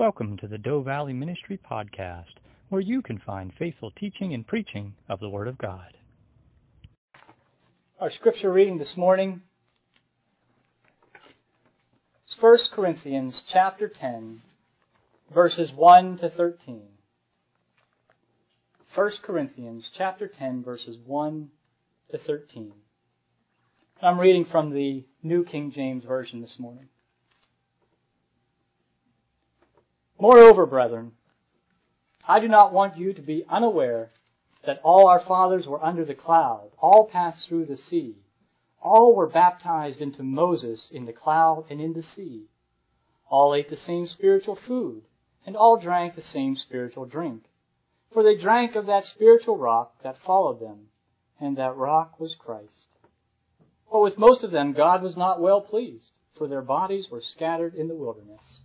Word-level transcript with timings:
Welcome 0.00 0.38
to 0.38 0.46
the 0.46 0.56
Doe 0.56 0.80
Valley 0.80 1.12
Ministry 1.12 1.60
Podcast, 1.70 2.38
where 2.70 2.80
you 2.80 3.02
can 3.02 3.18
find 3.18 3.52
faithful 3.58 3.90
teaching 3.90 4.32
and 4.32 4.46
preaching 4.46 4.94
of 5.10 5.20
the 5.20 5.28
Word 5.28 5.46
of 5.46 5.58
God. 5.58 5.92
Our 8.00 8.10
scripture 8.10 8.50
reading 8.50 8.78
this 8.78 8.96
morning 8.96 9.42
is 12.26 12.34
1 12.40 12.58
Corinthians 12.74 13.42
chapter 13.52 13.90
10, 13.90 14.40
verses 15.34 15.70
1 15.76 16.16
to 16.20 16.30
13. 16.30 16.80
1 18.94 19.10
Corinthians 19.22 19.90
chapter 19.94 20.26
10, 20.28 20.64
verses 20.64 20.96
1 21.04 21.50
to 22.10 22.16
13. 22.16 22.72
I'm 24.00 24.18
reading 24.18 24.46
from 24.46 24.72
the 24.72 25.04
New 25.22 25.44
King 25.44 25.70
James 25.72 26.04
Version 26.06 26.40
this 26.40 26.56
morning. 26.58 26.88
Moreover, 30.20 30.66
brethren, 30.66 31.12
I 32.28 32.40
do 32.40 32.48
not 32.48 32.74
want 32.74 32.98
you 32.98 33.14
to 33.14 33.22
be 33.22 33.46
unaware 33.48 34.12
that 34.66 34.80
all 34.84 35.06
our 35.06 35.20
fathers 35.20 35.66
were 35.66 35.82
under 35.82 36.04
the 36.04 36.14
cloud, 36.14 36.72
all 36.78 37.08
passed 37.08 37.48
through 37.48 37.64
the 37.64 37.78
sea, 37.78 38.16
all 38.82 39.14
were 39.14 39.26
baptized 39.26 40.02
into 40.02 40.22
Moses 40.22 40.90
in 40.90 41.06
the 41.06 41.14
cloud 41.14 41.64
and 41.70 41.80
in 41.80 41.94
the 41.94 42.02
sea, 42.02 42.48
all 43.30 43.54
ate 43.54 43.70
the 43.70 43.76
same 43.78 44.06
spiritual 44.06 44.56
food, 44.56 45.04
and 45.46 45.56
all 45.56 45.78
drank 45.78 46.16
the 46.16 46.22
same 46.22 46.54
spiritual 46.54 47.06
drink. 47.06 47.44
For 48.12 48.22
they 48.22 48.36
drank 48.36 48.74
of 48.74 48.84
that 48.86 49.04
spiritual 49.04 49.56
rock 49.56 50.02
that 50.02 50.18
followed 50.18 50.60
them, 50.60 50.88
and 51.38 51.56
that 51.56 51.76
rock 51.76 52.20
was 52.20 52.34
Christ. 52.34 52.88
But 53.90 54.00
with 54.00 54.18
most 54.18 54.44
of 54.44 54.50
them 54.50 54.74
God 54.74 55.02
was 55.02 55.16
not 55.16 55.40
well 55.40 55.62
pleased, 55.62 56.18
for 56.36 56.46
their 56.46 56.62
bodies 56.62 57.08
were 57.10 57.22
scattered 57.22 57.74
in 57.74 57.88
the 57.88 57.94
wilderness. 57.94 58.64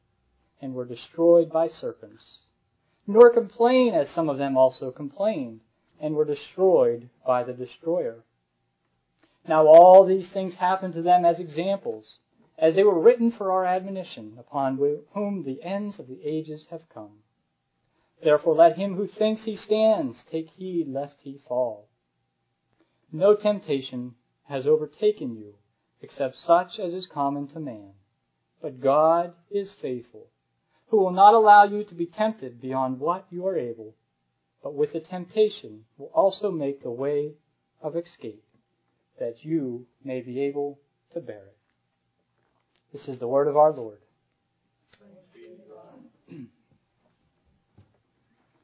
and 0.61 0.73
were 0.73 0.85
destroyed 0.85 1.51
by 1.51 1.67
serpents. 1.67 2.43
Nor 3.07 3.33
complain 3.33 3.93
as 3.93 4.09
some 4.09 4.29
of 4.29 4.37
them 4.37 4.55
also 4.55 4.91
complained, 4.91 5.61
and 5.99 6.15
were 6.15 6.25
destroyed 6.25 7.09
by 7.25 7.43
the 7.43 7.53
destroyer. 7.53 8.23
Now 9.47 9.67
all 9.67 10.05
these 10.05 10.31
things 10.31 10.55
happened 10.55 10.93
to 10.93 11.01
them 11.01 11.25
as 11.25 11.39
examples, 11.39 12.19
as 12.57 12.75
they 12.75 12.83
were 12.83 12.99
written 12.99 13.31
for 13.31 13.51
our 13.51 13.65
admonition, 13.65 14.35
upon 14.37 14.77
whom 15.13 15.43
the 15.43 15.63
ends 15.63 15.99
of 15.99 16.07
the 16.07 16.21
ages 16.23 16.67
have 16.69 16.87
come. 16.89 17.23
Therefore 18.23 18.55
let 18.55 18.77
him 18.77 18.95
who 18.95 19.07
thinks 19.07 19.43
he 19.43 19.55
stands 19.55 20.23
take 20.25 20.49
heed 20.51 20.87
lest 20.87 21.21
he 21.21 21.39
fall. 21.47 21.87
No 23.11 23.35
temptation 23.35 24.15
has 24.43 24.67
overtaken 24.67 25.35
you 25.35 25.55
except 26.01 26.35
such 26.35 26.79
as 26.79 26.93
is 26.93 27.07
common 27.07 27.47
to 27.47 27.59
man. 27.59 27.93
But 28.61 28.79
God 28.79 29.33
is 29.49 29.75
faithful 29.81 30.30
who 30.91 30.97
will 30.97 31.11
not 31.11 31.33
allow 31.33 31.63
you 31.63 31.83
to 31.85 31.95
be 31.95 32.05
tempted 32.05 32.61
beyond 32.61 32.99
what 32.99 33.25
you 33.29 33.47
are 33.47 33.57
able, 33.57 33.95
but 34.61 34.75
with 34.75 34.91
the 34.91 34.99
temptation 34.99 35.85
will 35.97 36.11
also 36.13 36.51
make 36.51 36.83
the 36.83 36.91
way 36.91 37.31
of 37.81 37.95
escape, 37.95 38.43
that 39.17 39.37
you 39.41 39.87
may 40.03 40.19
be 40.19 40.41
able 40.41 40.77
to 41.13 41.21
bear 41.21 41.37
it. 41.37 41.57
This 42.91 43.07
is 43.07 43.19
the 43.19 43.27
word 43.27 43.47
of 43.47 43.55
our 43.55 43.71
Lord. 43.71 43.99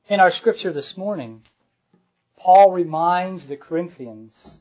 In 0.10 0.20
our 0.20 0.32
scripture 0.32 0.74
this 0.74 0.98
morning, 0.98 1.44
Paul 2.36 2.74
reminds 2.74 3.48
the 3.48 3.56
Corinthians 3.56 4.60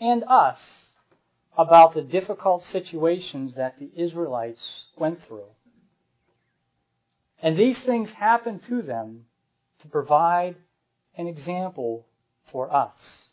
and 0.00 0.24
us 0.26 0.58
about 1.58 1.92
the 1.92 2.00
difficult 2.00 2.64
situations 2.64 3.56
that 3.56 3.78
the 3.78 3.90
Israelites 3.94 4.86
went 4.96 5.22
through. 5.28 5.44
And 7.42 7.56
these 7.58 7.82
things 7.84 8.10
happen 8.10 8.60
to 8.68 8.82
them 8.82 9.24
to 9.80 9.88
provide 9.88 10.56
an 11.16 11.26
example 11.26 12.06
for 12.52 12.74
us 12.74 13.28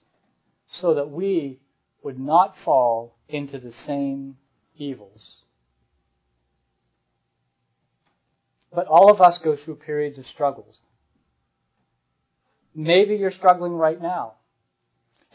so 0.71 0.93
that 0.93 1.09
we 1.09 1.59
would 2.03 2.19
not 2.19 2.55
fall 2.63 3.15
into 3.27 3.59
the 3.59 3.71
same 3.71 4.37
evils. 4.77 5.37
But 8.73 8.87
all 8.87 9.11
of 9.11 9.21
us 9.21 9.39
go 9.43 9.55
through 9.55 9.75
periods 9.75 10.19
of 10.19 10.25
struggles. 10.27 10.75
Maybe 12.75 13.15
you're 13.15 13.31
struggling 13.31 13.73
right 13.73 13.99
now. 14.01 14.33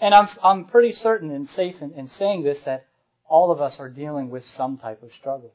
And 0.01 0.15
I'm, 0.15 0.29
I'm 0.43 0.65
pretty 0.67 0.93
certain 0.93 1.31
and 1.31 1.49
safe 1.49 1.77
in, 1.81 1.93
in 1.93 2.07
saying 2.07 2.43
this 2.45 2.61
that 2.65 2.87
all 3.29 3.51
of 3.51 3.61
us 3.61 3.77
are 3.79 3.89
dealing 3.89 4.31
with 4.31 4.45
some 4.45 4.79
type 4.79 5.03
of 5.03 5.11
struggle. 5.13 5.53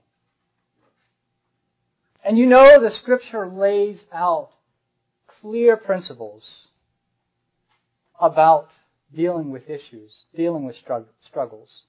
And 2.27 2.37
you 2.37 2.45
know 2.45 2.81
the 2.81 2.91
scripture 2.91 3.47
lays 3.47 4.03
out 4.11 4.49
clear 5.39 5.77
principles 5.77 6.43
about 8.19 8.67
dealing 9.15 9.49
with 9.49 9.69
issues, 9.69 10.11
dealing 10.35 10.65
with 10.65 10.75
struggles. 10.75 11.83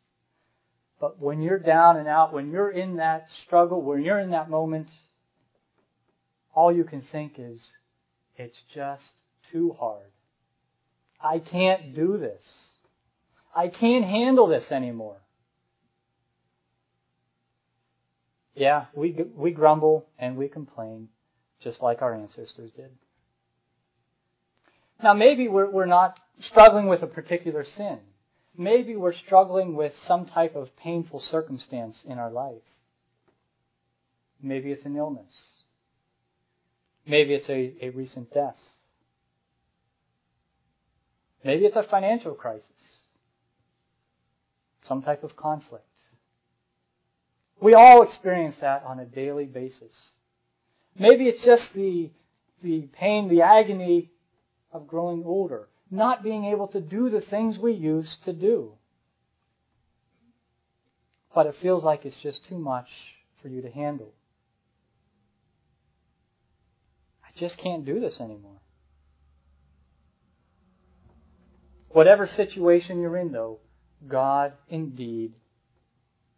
But 1.01 1.21
when 1.21 1.43
you're 1.43 1.59
down 1.59 1.97
and 1.97 2.07
out, 2.07 2.33
when 2.33 2.53
you're 2.53 2.71
in 2.71 2.99
that 2.99 3.27
struggle, 3.45 3.83
when 3.83 4.03
you're 4.03 4.21
in 4.21 4.31
that 4.31 4.49
moment, 4.49 4.87
all 6.55 6.73
you 6.73 6.85
can 6.85 7.03
think 7.11 7.33
is, 7.37 7.61
it's 8.37 8.63
just 8.73 9.11
too 9.51 9.75
hard. 9.77 10.07
I 11.21 11.41
can't 11.41 11.97
do 11.97 12.17
this. 12.17 12.45
I 13.57 13.67
can't 13.67 14.05
handle 14.05 14.47
this 14.47 14.71
anymore. 14.71 15.17
Yeah, 18.59 18.87
we, 18.93 19.17
we 19.37 19.53
grumble 19.53 20.07
and 20.19 20.37
we 20.37 20.49
complain 20.49 21.09
just 21.63 21.81
like 21.81 22.03
our 22.03 22.13
ancestors 22.13 22.73
did. 22.73 22.91
Now 25.01 25.15
maybe 25.15 25.47
we're, 25.47 25.71
we're 25.71 25.87
not 25.87 26.19
struggling 26.41 26.89
with 26.89 27.03
a 27.03 27.07
particular 27.07 27.65
sin. 27.65 28.01
Maybe 28.57 28.97
we're 28.97 29.15
struggling 29.15 29.77
with 29.77 29.93
some 30.09 30.27
type 30.27 30.57
of 30.57 30.77
painful 30.77 31.21
circumstance 31.21 32.03
in 32.05 32.19
our 32.19 32.33
life. 32.33 32.63
Maybe 34.43 34.73
it's 34.73 34.85
an 34.85 34.97
illness. 34.97 35.33
Maybe 37.07 37.35
it's 37.35 37.49
a, 37.49 37.75
a 37.81 37.91
recent 37.91 38.35
death. 38.35 38.57
Maybe 41.45 41.65
it's 41.65 41.77
a 41.77 41.85
financial 41.85 42.35
crisis. 42.35 43.03
Some 44.83 45.03
type 45.03 45.23
of 45.23 45.37
conflict. 45.37 45.85
We 47.61 47.75
all 47.75 48.03
experience 48.03 48.57
that 48.61 48.85
on 48.85 49.01
a 49.01 49.05
daily 49.05 49.47
basis. 49.47 49.93
Maybe 50.99 51.27
it's 51.27 51.45
just 51.45 51.73
the, 51.75 52.11
the 52.63 52.83
pain, 52.93 53.29
the 53.29 53.43
agony 53.43 54.11
of 54.73 54.87
growing 54.87 55.25
older, 55.25 55.69
not 55.91 56.23
being 56.23 56.45
able 56.45 56.69
to 56.69 56.81
do 56.81 57.11
the 57.11 57.21
things 57.21 57.59
we 57.59 57.73
used 57.73 58.23
to 58.25 58.33
do. 58.33 58.73
But 61.35 61.47
it 61.47 61.57
feels 61.61 61.85
like 61.85 62.05
it's 62.05 62.21
just 62.23 62.45
too 62.49 62.59
much 62.59 62.89
for 63.43 63.49
you 63.49 63.63
to 63.63 63.71
handle. 63.71 64.13
I 67.25 67.39
just 67.39 67.59
can't 67.59 67.85
do 67.85 68.01
this 68.01 68.21
anymore. 68.21 68.61
Whatever 71.91 72.27
situation 72.27 73.01
you're 73.01 73.17
in, 73.17 73.33
though, 73.33 73.59
God 74.07 74.53
indeed 74.69 75.33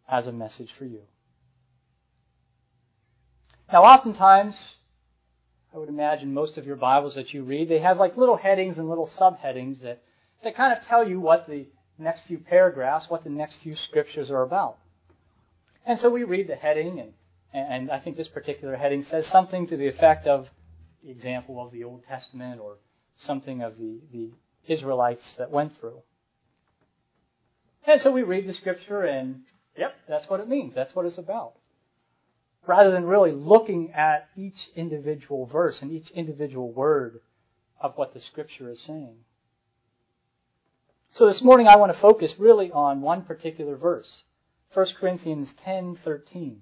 has 0.05 0.27
a 0.27 0.31
message 0.31 0.69
for 0.77 0.85
you. 0.85 1.01
Now, 3.71 3.83
oftentimes, 3.83 4.61
I 5.73 5.77
would 5.77 5.87
imagine 5.87 6.33
most 6.33 6.57
of 6.57 6.65
your 6.65 6.75
Bibles 6.75 7.15
that 7.15 7.33
you 7.33 7.43
read, 7.43 7.69
they 7.69 7.79
have 7.79 7.97
like 7.97 8.17
little 8.17 8.35
headings 8.35 8.77
and 8.77 8.89
little 8.89 9.09
subheadings 9.17 9.81
that, 9.81 10.03
that 10.43 10.57
kind 10.57 10.77
of 10.77 10.85
tell 10.85 11.07
you 11.07 11.21
what 11.21 11.47
the 11.47 11.67
next 11.97 12.23
few 12.27 12.37
paragraphs, 12.37 13.05
what 13.09 13.23
the 13.23 13.29
next 13.29 13.55
few 13.63 13.75
scriptures 13.75 14.29
are 14.29 14.41
about. 14.41 14.77
And 15.85 15.97
so 15.99 16.09
we 16.09 16.25
read 16.25 16.49
the 16.49 16.55
heading, 16.55 16.99
and, 16.99 17.13
and 17.53 17.91
I 17.91 17.99
think 17.99 18.17
this 18.17 18.27
particular 18.27 18.75
heading 18.75 19.03
says 19.03 19.27
something 19.27 19.67
to 19.67 19.77
the 19.77 19.87
effect 19.87 20.27
of 20.27 20.49
the 21.01 21.09
example 21.09 21.65
of 21.65 21.71
the 21.71 21.85
Old 21.85 22.03
Testament 22.09 22.59
or 22.59 22.75
something 23.25 23.61
of 23.61 23.77
the, 23.77 24.01
the 24.11 24.31
Israelites 24.67 25.35
that 25.37 25.49
went 25.49 25.79
through. 25.79 26.01
And 27.87 28.01
so 28.01 28.11
we 28.11 28.23
read 28.23 28.47
the 28.47 28.53
scripture, 28.53 29.03
and 29.03 29.43
yep, 29.77 29.95
that's 30.09 30.29
what 30.29 30.41
it 30.41 30.49
means. 30.49 30.75
That's 30.75 30.93
what 30.93 31.05
it's 31.05 31.17
about. 31.17 31.53
Rather 32.67 32.91
than 32.91 33.05
really 33.05 33.31
looking 33.31 33.91
at 33.93 34.29
each 34.35 34.69
individual 34.75 35.45
verse 35.45 35.81
and 35.81 35.91
each 35.91 36.11
individual 36.11 36.71
word 36.71 37.19
of 37.79 37.97
what 37.97 38.13
the 38.13 38.21
scripture 38.21 38.69
is 38.69 38.79
saying. 38.81 39.15
So 41.13 41.27
this 41.27 41.41
morning 41.41 41.67
I 41.67 41.77
want 41.77 41.91
to 41.91 41.99
focus 41.99 42.35
really 42.37 42.71
on 42.71 43.01
one 43.01 43.23
particular 43.23 43.75
verse, 43.75 44.23
1 44.73 44.87
Corinthians 44.99 45.53
10:13. 45.65 46.57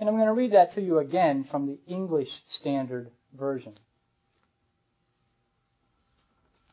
And 0.00 0.08
I'm 0.08 0.14
going 0.14 0.26
to 0.26 0.32
read 0.32 0.52
that 0.52 0.72
to 0.74 0.80
you 0.80 0.98
again 0.98 1.44
from 1.50 1.66
the 1.66 1.78
English 1.86 2.28
Standard 2.48 3.10
Version. 3.36 3.76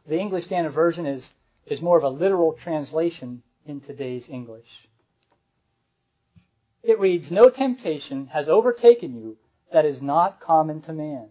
The 0.07 0.19
English 0.19 0.45
Standard 0.45 0.73
Version 0.73 1.07
is, 1.07 1.31
is 1.65 1.81
more 1.81 1.97
of 1.97 2.03
a 2.03 2.09
literal 2.09 2.53
translation 2.53 3.41
in 3.65 3.81
today's 3.81 4.29
English. 4.29 4.67
It 6.85 6.99
reads, 6.99 7.31
No 7.31 7.49
temptation 7.49 8.27
has 8.27 8.47
overtaken 8.47 9.15
you 9.15 9.37
that 9.73 9.85
is 9.85 10.01
not 10.01 10.39
common 10.39 10.81
to 10.83 10.93
man. 10.93 11.29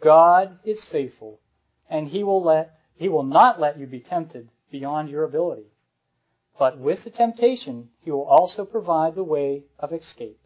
God 0.00 0.60
is 0.64 0.86
faithful, 0.90 1.40
and 1.88 2.08
he 2.08 2.22
will 2.22 2.42
let 2.42 2.76
he 2.94 3.08
will 3.08 3.24
not 3.24 3.58
let 3.58 3.78
you 3.78 3.86
be 3.86 4.00
tempted 4.00 4.50
beyond 4.70 5.08
your 5.08 5.24
ability. 5.24 5.72
But 6.58 6.78
with 6.78 7.02
the 7.02 7.10
temptation, 7.10 7.88
he 8.02 8.10
will 8.10 8.26
also 8.26 8.66
provide 8.66 9.14
the 9.14 9.24
way 9.24 9.64
of 9.78 9.92
escape, 9.92 10.38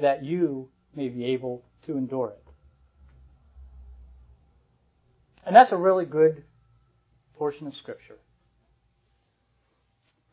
that 0.00 0.24
you 0.24 0.68
may 0.94 1.08
be 1.08 1.24
able 1.26 1.64
to 1.86 1.98
endure 1.98 2.30
it. 2.30 2.44
And 5.44 5.54
that's 5.54 5.72
a 5.72 5.76
really 5.76 6.06
good 6.06 6.44
portion 7.36 7.66
of 7.66 7.74
Scripture. 7.74 8.18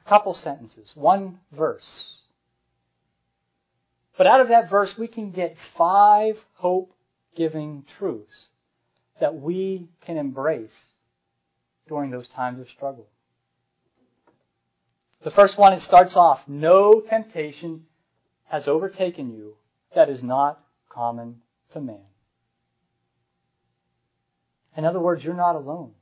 A 0.06 0.10
couple 0.10 0.36
sentences, 0.36 0.92
one 0.94 1.40
verse. 1.52 2.21
But 4.22 4.28
out 4.28 4.40
of 4.40 4.50
that 4.50 4.70
verse, 4.70 4.94
we 5.00 5.08
can 5.08 5.32
get 5.32 5.56
five 5.76 6.36
hope 6.54 6.94
giving 7.36 7.86
truths 7.98 8.50
that 9.20 9.34
we 9.34 9.90
can 10.06 10.16
embrace 10.16 10.80
during 11.88 12.12
those 12.12 12.28
times 12.28 12.60
of 12.60 12.70
struggle. 12.70 13.08
The 15.24 15.32
first 15.32 15.58
one, 15.58 15.74
it 15.74 15.80
starts 15.80 16.16
off, 16.16 16.38
no 16.48 17.02
temptation 17.02 17.88
has 18.44 18.68
overtaken 18.68 19.32
you 19.32 19.56
that 19.96 20.08
is 20.08 20.22
not 20.22 20.64
common 20.88 21.42
to 21.72 21.82
man. 21.82 22.06
In 24.78 24.86
other 24.86 25.00
words, 25.00 25.24
you're 25.24 25.34
not 25.34 25.56
alone. 25.56 25.94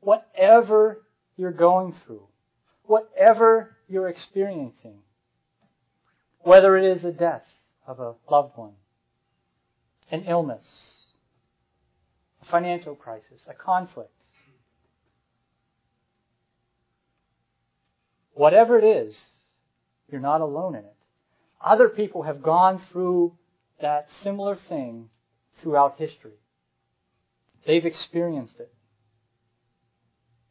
Whatever 0.00 1.02
you're 1.36 1.52
going 1.52 1.94
through, 2.06 2.26
whatever 2.84 3.76
you're 3.86 4.08
experiencing, 4.08 5.00
whether 6.42 6.76
it 6.76 6.84
is 6.84 7.04
a 7.04 7.12
death 7.12 7.44
of 7.86 8.00
a 8.00 8.14
loved 8.30 8.56
one, 8.56 8.72
an 10.10 10.24
illness, 10.24 11.04
a 12.42 12.44
financial 12.46 12.94
crisis, 12.94 13.46
a 13.48 13.54
conflict, 13.54 14.10
whatever 18.34 18.78
it 18.78 18.84
is, 18.84 19.22
you're 20.10 20.20
not 20.20 20.40
alone 20.40 20.74
in 20.74 20.84
it. 20.84 20.96
Other 21.60 21.88
people 21.88 22.22
have 22.22 22.42
gone 22.42 22.80
through 22.90 23.36
that 23.80 24.08
similar 24.22 24.56
thing 24.68 25.10
throughout 25.62 25.96
history. 25.98 26.32
They've 27.66 27.84
experienced 27.84 28.58
it. 28.60 28.72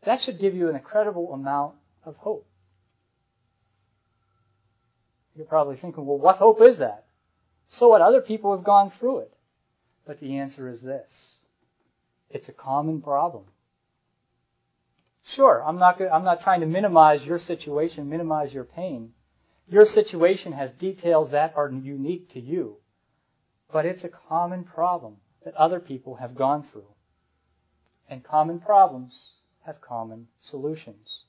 That 0.05 0.21
should 0.21 0.39
give 0.39 0.55
you 0.55 0.69
an 0.69 0.75
incredible 0.75 1.33
amount 1.33 1.75
of 2.03 2.15
hope. 2.17 2.48
You're 5.39 5.47
probably 5.47 5.77
thinking, 5.77 6.05
well, 6.05 6.17
what 6.17 6.35
hope 6.35 6.61
is 6.61 6.79
that? 6.79 7.05
So 7.69 7.87
what? 7.87 8.01
Other 8.01 8.19
people 8.19 8.53
have 8.53 8.65
gone 8.65 8.91
through 8.99 9.19
it. 9.19 9.33
But 10.05 10.19
the 10.19 10.35
answer 10.35 10.69
is 10.69 10.81
this. 10.81 11.09
It's 12.29 12.49
a 12.49 12.51
common 12.51 13.01
problem. 13.01 13.45
Sure, 15.37 15.63
I'm 15.65 15.79
not, 15.79 16.01
I'm 16.01 16.25
not 16.25 16.41
trying 16.41 16.59
to 16.59 16.65
minimize 16.65 17.23
your 17.23 17.39
situation, 17.39 18.09
minimize 18.09 18.51
your 18.51 18.65
pain. 18.65 19.11
Your 19.69 19.85
situation 19.85 20.51
has 20.51 20.71
details 20.71 21.31
that 21.31 21.53
are 21.55 21.71
unique 21.71 22.31
to 22.31 22.41
you. 22.41 22.75
But 23.71 23.85
it's 23.85 24.03
a 24.03 24.09
common 24.27 24.65
problem 24.65 25.17
that 25.45 25.55
other 25.55 25.79
people 25.79 26.15
have 26.15 26.35
gone 26.35 26.67
through. 26.69 26.91
And 28.09 28.25
common 28.25 28.59
problems 28.59 29.13
have 29.61 29.79
common 29.79 30.27
solutions. 30.41 31.23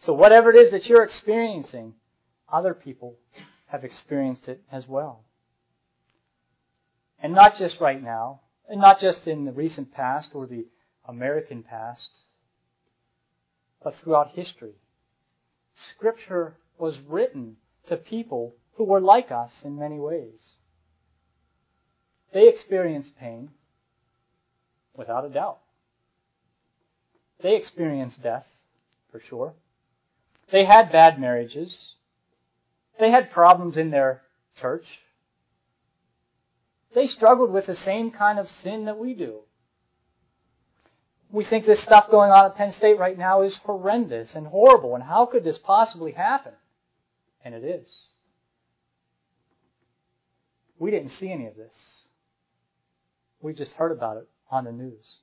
So 0.00 0.12
whatever 0.12 0.50
it 0.50 0.56
is 0.56 0.72
that 0.72 0.86
you're 0.86 1.04
experiencing, 1.04 1.94
other 2.52 2.74
people 2.74 3.16
have 3.66 3.84
experienced 3.84 4.48
it 4.48 4.62
as 4.70 4.86
well. 4.86 5.24
And 7.18 7.32
not 7.32 7.56
just 7.56 7.80
right 7.80 8.02
now, 8.02 8.40
and 8.68 8.80
not 8.80 9.00
just 9.00 9.26
in 9.26 9.44
the 9.44 9.52
recent 9.52 9.92
past 9.92 10.30
or 10.34 10.46
the 10.46 10.66
American 11.06 11.62
past, 11.62 12.10
but 13.82 13.94
throughout 13.96 14.30
history. 14.30 14.74
Scripture 15.94 16.56
was 16.78 16.98
written 17.08 17.56
to 17.88 17.96
people 17.96 18.54
who 18.74 18.84
were 18.84 19.00
like 19.00 19.30
us 19.30 19.50
in 19.64 19.78
many 19.78 19.98
ways. 19.98 20.52
They 22.32 22.48
experienced 22.48 23.18
pain, 23.18 23.50
without 24.94 25.24
a 25.24 25.28
doubt. 25.28 25.58
They 27.42 27.56
experienced 27.56 28.22
death, 28.22 28.46
for 29.10 29.20
sure. 29.28 29.54
They 30.50 30.64
had 30.64 30.92
bad 30.92 31.20
marriages. 31.20 31.94
They 32.98 33.10
had 33.10 33.30
problems 33.30 33.76
in 33.76 33.90
their 33.90 34.22
church. 34.60 34.84
They 36.94 37.06
struggled 37.06 37.52
with 37.52 37.66
the 37.66 37.74
same 37.74 38.10
kind 38.10 38.38
of 38.38 38.48
sin 38.48 38.84
that 38.84 38.98
we 38.98 39.14
do. 39.14 39.40
We 41.30 41.44
think 41.44 41.64
this 41.64 41.82
stuff 41.82 42.10
going 42.10 42.30
on 42.30 42.44
at 42.44 42.56
Penn 42.56 42.72
State 42.72 42.98
right 42.98 43.16
now 43.16 43.40
is 43.40 43.58
horrendous 43.64 44.34
and 44.34 44.46
horrible, 44.46 44.94
and 44.94 45.02
how 45.02 45.24
could 45.24 45.44
this 45.44 45.58
possibly 45.58 46.12
happen? 46.12 46.52
And 47.42 47.54
it 47.54 47.64
is. 47.64 47.90
We 50.78 50.90
didn't 50.90 51.10
see 51.10 51.32
any 51.32 51.46
of 51.46 51.56
this. 51.56 51.74
We 53.40 53.54
just 53.54 53.72
heard 53.74 53.92
about 53.92 54.18
it 54.18 54.28
on 54.50 54.64
the 54.64 54.72
news. 54.72 55.20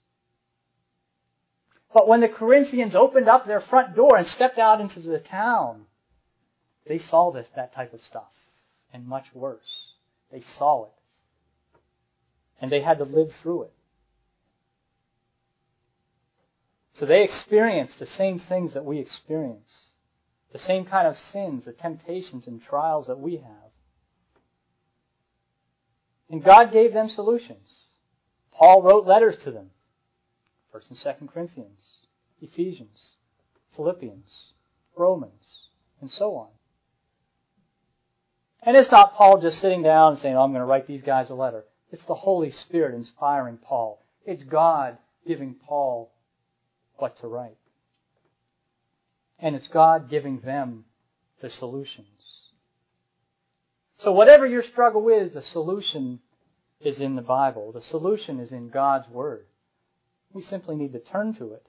But 1.94 2.08
when 2.08 2.22
the 2.22 2.28
Corinthians 2.28 2.96
opened 2.96 3.30
up 3.30 3.46
their 3.46 3.62
front 3.62 3.96
door 3.96 4.18
and 4.18 4.28
stepped 4.28 4.58
out 4.58 4.82
into 4.82 5.02
the 5.02 5.20
town, 5.20 5.86
they 6.90 6.98
saw 6.98 7.32
this, 7.32 7.48
that 7.56 7.74
type 7.74 7.94
of 7.94 8.02
stuff, 8.02 8.32
and 8.92 9.08
much 9.08 9.28
worse. 9.36 9.94
They 10.32 10.42
saw 10.42 10.86
it. 10.86 10.92
And 12.60 12.72
they 12.72 12.82
had 12.82 12.98
to 12.98 13.04
live 13.04 13.30
through 13.42 13.64
it. 13.64 13.74
So 16.96 17.06
they 17.06 17.24
experienced 17.24 18.00
the 18.00 18.08
same 18.08 18.40
things 18.50 18.74
that 18.74 18.84
we 18.84 18.98
experience. 18.98 19.90
The 20.52 20.58
same 20.58 20.86
kind 20.86 21.08
of 21.08 21.16
sins, 21.16 21.66
the 21.66 21.74
temptations 21.74 22.48
and 22.48 22.60
trials 22.60 23.06
that 23.06 23.20
we 23.20 23.36
have. 23.38 23.72
And 26.28 26.44
God 26.44 26.74
gave 26.74 26.92
them 26.92 27.08
solutions. 27.08 27.70
Paul 28.52 28.82
wrote 28.82 29.06
letters 29.06 29.38
to 29.44 29.52
them. 29.52 29.70
1st 30.74 30.90
and 30.90 31.30
2nd 31.30 31.34
Corinthians, 31.34 32.06
Ephesians, 32.42 33.12
Philippians, 33.76 34.54
Romans, 34.96 35.68
and 36.02 36.10
so 36.10 36.36
on. 36.36 36.50
And 38.64 38.76
it's 38.76 38.92
not 38.92 39.14
Paul 39.14 39.42
just 39.42 39.60
sitting 39.60 39.84
down 39.84 40.14
and 40.14 40.22
saying, 40.22 40.36
oh, 40.36 40.42
I'm 40.42 40.52
going 40.52 40.62
to 40.62 40.66
write 40.66 40.88
these 40.88 41.02
guys 41.02 41.30
a 41.30 41.34
letter. 41.34 41.64
It's 41.92 42.06
the 42.06 42.16
Holy 42.16 42.52
Spirit 42.52 42.94
inspiring 42.94 43.58
Paul. 43.58 44.04
It's 44.26 44.44
God 44.44 44.98
giving 45.26 45.56
Paul 45.56 46.12
what 46.98 47.18
to 47.22 47.28
write. 47.28 47.58
And 49.40 49.56
it's 49.56 49.68
God 49.70 50.10
giving 50.10 50.42
them 50.42 50.86
the 51.42 51.50
solutions. 51.50 52.08
So 54.00 54.12
whatever 54.12 54.46
your 54.46 54.64
struggle 54.64 55.08
is, 55.10 55.34
the 55.34 55.42
solution 55.42 56.20
is 56.82 57.00
in 57.00 57.16
the 57.16 57.22
Bible. 57.22 57.72
The 57.72 57.82
solution 57.82 58.40
is 58.40 58.52
in 58.52 58.70
God's 58.70 59.08
Word. 59.10 59.46
We 60.32 60.42
simply 60.42 60.76
need 60.76 60.94
to 60.94 61.00
turn 61.00 61.34
to 61.36 61.54
it, 61.54 61.66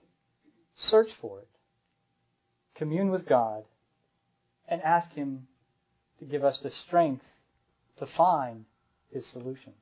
search 0.77 1.11
for 1.21 1.41
it, 1.41 1.49
commune 2.75 3.11
with 3.11 3.27
God, 3.27 3.65
and 4.69 4.83
ask 4.83 5.13
Him 5.13 5.47
to 6.21 6.25
give 6.27 6.45
us 6.45 6.59
the 6.63 6.71
strength 6.87 7.25
to 7.99 8.07
find 8.07 8.65
his 9.13 9.27
solutions. 9.27 9.75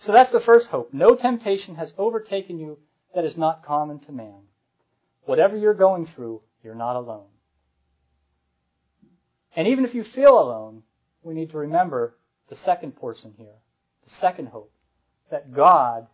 So 0.00 0.12
that's 0.12 0.30
the 0.30 0.40
first 0.40 0.68
hope. 0.68 0.92
No 0.92 1.16
temptation 1.16 1.74
has 1.74 1.92
overtaken 1.98 2.58
you 2.58 2.78
that 3.14 3.24
is 3.24 3.36
not 3.36 3.64
common 3.64 3.98
to 4.00 4.12
man. 4.12 4.42
Whatever 5.24 5.56
you're 5.56 5.74
going 5.74 6.06
through, 6.14 6.40
you're 6.62 6.74
not 6.74 6.96
alone. 6.96 7.26
And 9.56 9.66
even 9.68 9.84
if 9.84 9.94
you 9.94 10.04
feel 10.04 10.38
alone, 10.38 10.82
we 11.22 11.34
need 11.34 11.50
to 11.50 11.58
remember 11.58 12.14
the 12.48 12.56
second 12.56 12.96
portion 12.96 13.34
here, 13.36 13.56
the 14.04 14.10
second 14.10 14.48
hope, 14.48 14.72
that 15.30 15.52
God 15.52 16.06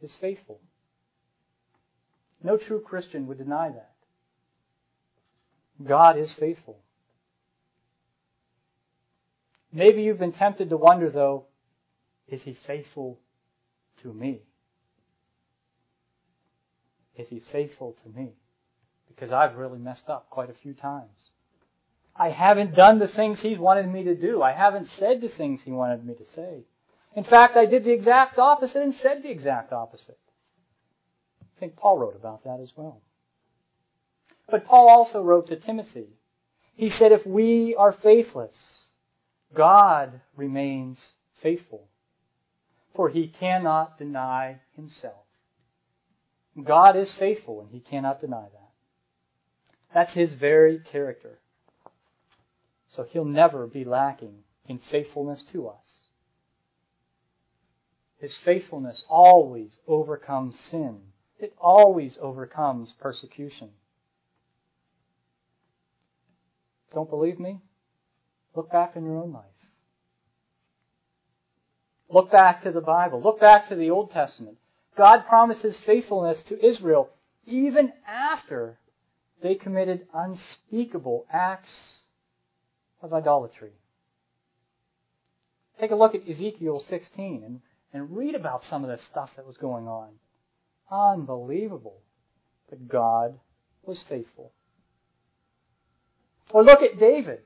is 0.00 0.16
faithful. 0.20 0.60
No 2.42 2.56
true 2.56 2.80
Christian 2.80 3.26
would 3.26 3.38
deny 3.38 3.70
that. 3.70 3.91
God 5.84 6.18
is 6.18 6.34
faithful. 6.34 6.78
Maybe 9.72 10.02
you've 10.02 10.18
been 10.18 10.32
tempted 10.32 10.68
to 10.70 10.76
wonder, 10.76 11.10
though, 11.10 11.46
is 12.28 12.42
he 12.42 12.56
faithful 12.66 13.18
to 14.02 14.12
me? 14.12 14.42
Is 17.16 17.28
he 17.28 17.40
faithful 17.52 17.96
to 18.02 18.08
me? 18.18 18.32
Because 19.08 19.32
I've 19.32 19.56
really 19.56 19.78
messed 19.78 20.08
up 20.08 20.28
quite 20.30 20.50
a 20.50 20.54
few 20.54 20.74
times. 20.74 21.30
I 22.14 22.30
haven't 22.30 22.74
done 22.74 22.98
the 22.98 23.08
things 23.08 23.40
he's 23.40 23.58
wanted 23.58 23.88
me 23.88 24.04
to 24.04 24.14
do. 24.14 24.42
I 24.42 24.52
haven't 24.52 24.88
said 24.88 25.20
the 25.20 25.28
things 25.28 25.62
he 25.62 25.72
wanted 25.72 26.04
me 26.04 26.14
to 26.14 26.24
say. 26.24 26.64
In 27.16 27.24
fact, 27.24 27.56
I 27.56 27.66
did 27.66 27.84
the 27.84 27.92
exact 27.92 28.38
opposite 28.38 28.82
and 28.82 28.94
said 28.94 29.22
the 29.22 29.30
exact 29.30 29.72
opposite. 29.72 30.18
I 31.40 31.60
think 31.60 31.76
Paul 31.76 31.98
wrote 31.98 32.16
about 32.16 32.44
that 32.44 32.60
as 32.60 32.72
well. 32.76 33.00
But 34.48 34.64
Paul 34.64 34.88
also 34.88 35.22
wrote 35.22 35.48
to 35.48 35.56
Timothy. 35.56 36.08
He 36.74 36.90
said, 36.90 37.12
if 37.12 37.26
we 37.26 37.74
are 37.78 37.92
faithless, 37.92 38.86
God 39.54 40.20
remains 40.36 41.04
faithful, 41.42 41.88
for 42.94 43.08
he 43.08 43.28
cannot 43.28 43.98
deny 43.98 44.60
himself. 44.74 45.24
God 46.62 46.96
is 46.96 47.14
faithful 47.14 47.60
and 47.60 47.70
he 47.70 47.80
cannot 47.80 48.20
deny 48.20 48.42
that. 48.42 48.70
That's 49.94 50.14
his 50.14 50.34
very 50.34 50.78
character. 50.78 51.38
So 52.88 53.04
he'll 53.04 53.24
never 53.24 53.66
be 53.66 53.84
lacking 53.84 54.44
in 54.66 54.78
faithfulness 54.90 55.44
to 55.52 55.68
us. 55.68 56.04
His 58.18 58.38
faithfulness 58.44 59.02
always 59.08 59.78
overcomes 59.88 60.58
sin. 60.58 61.00
It 61.38 61.54
always 61.58 62.18
overcomes 62.20 62.94
persecution. 63.00 63.70
Don't 66.92 67.10
believe 67.10 67.38
me? 67.38 67.60
Look 68.54 68.70
back 68.70 68.96
in 68.96 69.04
your 69.04 69.18
own 69.18 69.32
life. 69.32 69.44
Look 72.08 72.30
back 72.30 72.62
to 72.62 72.72
the 72.72 72.82
Bible. 72.82 73.22
Look 73.22 73.40
back 73.40 73.68
to 73.68 73.74
the 73.74 73.90
Old 73.90 74.10
Testament. 74.10 74.58
God 74.96 75.24
promises 75.26 75.80
faithfulness 75.86 76.42
to 76.48 76.66
Israel 76.66 77.08
even 77.46 77.92
after 78.06 78.78
they 79.42 79.54
committed 79.54 80.06
unspeakable 80.12 81.26
acts 81.32 82.02
of 83.00 83.12
idolatry. 83.12 83.72
Take 85.80 85.90
a 85.90 85.96
look 85.96 86.14
at 86.14 86.28
Ezekiel 86.28 86.80
16 86.86 87.42
and, 87.44 87.60
and 87.92 88.16
read 88.16 88.34
about 88.34 88.62
some 88.64 88.84
of 88.84 88.90
the 88.90 89.02
stuff 89.10 89.30
that 89.36 89.46
was 89.46 89.56
going 89.56 89.88
on. 89.88 90.10
Unbelievable. 90.90 92.00
But 92.68 92.88
God 92.88 93.38
was 93.82 94.04
faithful. 94.08 94.52
Or 96.52 96.62
look 96.62 96.82
at 96.82 96.98
David, 96.98 97.40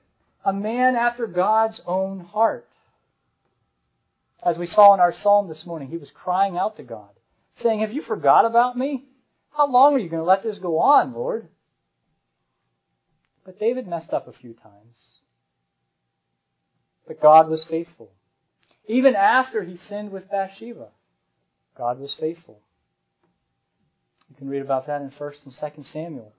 a 0.44 0.52
man 0.52 0.96
after 0.96 1.26
God's 1.26 1.80
own 1.86 2.20
heart. 2.20 2.68
As 4.42 4.58
we 4.58 4.66
saw 4.66 4.94
in 4.94 5.00
our 5.00 5.12
psalm 5.12 5.48
this 5.48 5.64
morning, 5.64 5.88
he 5.88 5.96
was 5.96 6.10
crying 6.10 6.56
out 6.56 6.76
to 6.76 6.82
God, 6.82 7.10
saying, 7.54 7.80
Have 7.80 7.92
you 7.92 8.02
forgot 8.02 8.44
about 8.44 8.76
me? 8.76 9.04
How 9.50 9.70
long 9.70 9.94
are 9.94 9.98
you 9.98 10.08
going 10.08 10.22
to 10.22 10.28
let 10.28 10.42
this 10.42 10.58
go 10.58 10.78
on, 10.78 11.14
Lord? 11.14 11.48
But 13.44 13.58
David 13.58 13.86
messed 13.86 14.12
up 14.12 14.28
a 14.28 14.32
few 14.32 14.54
times. 14.54 14.98
But 17.06 17.22
God 17.22 17.48
was 17.48 17.64
faithful. 17.64 18.10
Even 18.88 19.14
after 19.14 19.62
he 19.62 19.76
sinned 19.76 20.10
with 20.10 20.30
Bathsheba, 20.30 20.88
God 21.78 22.00
was 22.00 22.14
faithful. 22.18 22.60
You 24.28 24.36
can 24.36 24.48
read 24.48 24.62
about 24.62 24.88
that 24.88 25.00
in 25.00 25.10
1st 25.10 25.44
and 25.44 25.54
2nd 25.54 25.84
Samuel. 25.92 26.32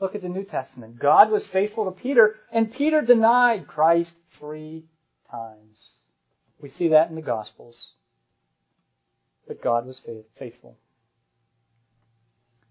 Look 0.00 0.14
at 0.14 0.22
the 0.22 0.28
New 0.28 0.44
Testament. 0.44 0.98
God 0.98 1.30
was 1.30 1.48
faithful 1.52 1.86
to 1.86 1.90
Peter, 1.90 2.36
and 2.52 2.72
Peter 2.72 3.00
denied 3.00 3.66
Christ 3.66 4.12
three 4.38 4.84
times. 5.30 5.94
We 6.60 6.68
see 6.68 6.88
that 6.88 7.08
in 7.08 7.16
the 7.16 7.22
Gospels. 7.22 7.92
But 9.48 9.62
God 9.62 9.86
was 9.86 10.00
faithful. 10.38 10.76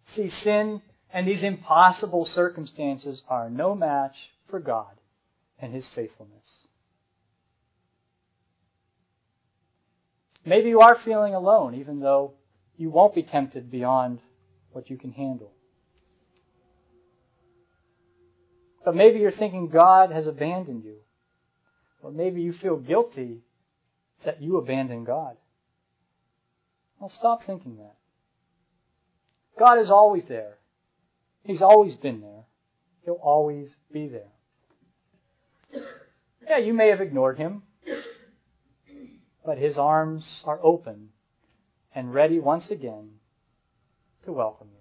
See, 0.07 0.29
sin 0.29 0.81
and 1.11 1.27
these 1.27 1.43
impossible 1.43 2.25
circumstances 2.25 3.23
are 3.27 3.49
no 3.49 3.73
match 3.73 4.15
for 4.49 4.59
God 4.59 4.99
and 5.57 5.73
His 5.73 5.89
faithfulness. 5.95 6.67
Maybe 10.45 10.69
you 10.69 10.81
are 10.81 10.97
feeling 11.03 11.33
alone, 11.33 11.73
even 11.73 12.01
though 12.01 12.33
you 12.77 12.91
won't 12.91 13.15
be 13.15 13.23
tempted 13.23 13.71
beyond 13.71 14.19
what 14.71 14.91
you 14.91 14.97
can 14.97 15.11
handle. 15.11 15.54
But 18.85 18.95
maybe 18.95 19.19
you're 19.19 19.31
thinking 19.31 19.67
God 19.67 20.11
has 20.11 20.27
abandoned 20.27 20.83
you. 20.85 20.97
Or 22.03 22.11
maybe 22.11 22.41
you 22.41 22.53
feel 22.53 22.77
guilty 22.77 23.39
that 24.23 24.41
you 24.41 24.57
abandoned 24.57 25.07
God. 25.07 25.35
Well, 26.99 27.09
stop 27.09 27.39
thinking 27.45 27.77
that. 27.77 27.95
God 29.57 29.79
is 29.79 29.89
always 29.89 30.27
there. 30.27 30.57
He's 31.43 31.63
always 31.63 31.95
been 31.95 32.21
there. 32.21 32.43
He'll 33.03 33.15
always 33.15 33.75
be 33.91 34.07
there. 34.07 34.31
Yeah, 36.47 36.59
you 36.59 36.73
may 36.73 36.89
have 36.89 37.01
ignored 37.01 37.37
him, 37.39 37.63
but 39.43 39.57
his 39.57 39.79
arms 39.79 40.43
are 40.45 40.59
open 40.61 41.09
and 41.93 42.13
ready 42.13 42.39
once 42.39 42.69
again 42.69 43.09
to 44.25 44.31
welcome 44.31 44.67
you. 44.71 44.74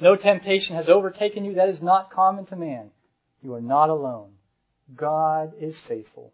No 0.00 0.16
temptation 0.16 0.76
has 0.76 0.88
overtaken 0.88 1.44
you 1.44 1.54
that 1.54 1.68
is 1.68 1.80
not 1.82 2.10
common 2.10 2.46
to 2.46 2.56
man. 2.56 2.90
You 3.42 3.54
are 3.54 3.60
not 3.60 3.90
alone. 3.90 4.32
God 4.94 5.52
is 5.60 5.80
faithful. 5.86 6.32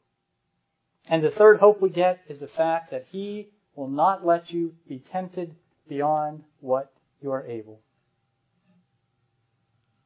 And 1.07 1.23
the 1.23 1.31
third 1.31 1.59
hope 1.59 1.81
we 1.81 1.91
get 1.91 2.21
is 2.29 2.39
the 2.39 2.49
fact 2.49 2.91
that 2.91 3.07
He 3.11 3.49
will 3.75 3.89
not 3.89 4.25
let 4.25 4.51
you 4.51 4.75
be 4.89 4.99
tempted 4.99 5.55
beyond 5.89 6.45
what 6.61 6.93
you 7.21 7.33
are 7.33 7.47
able. 7.47 7.81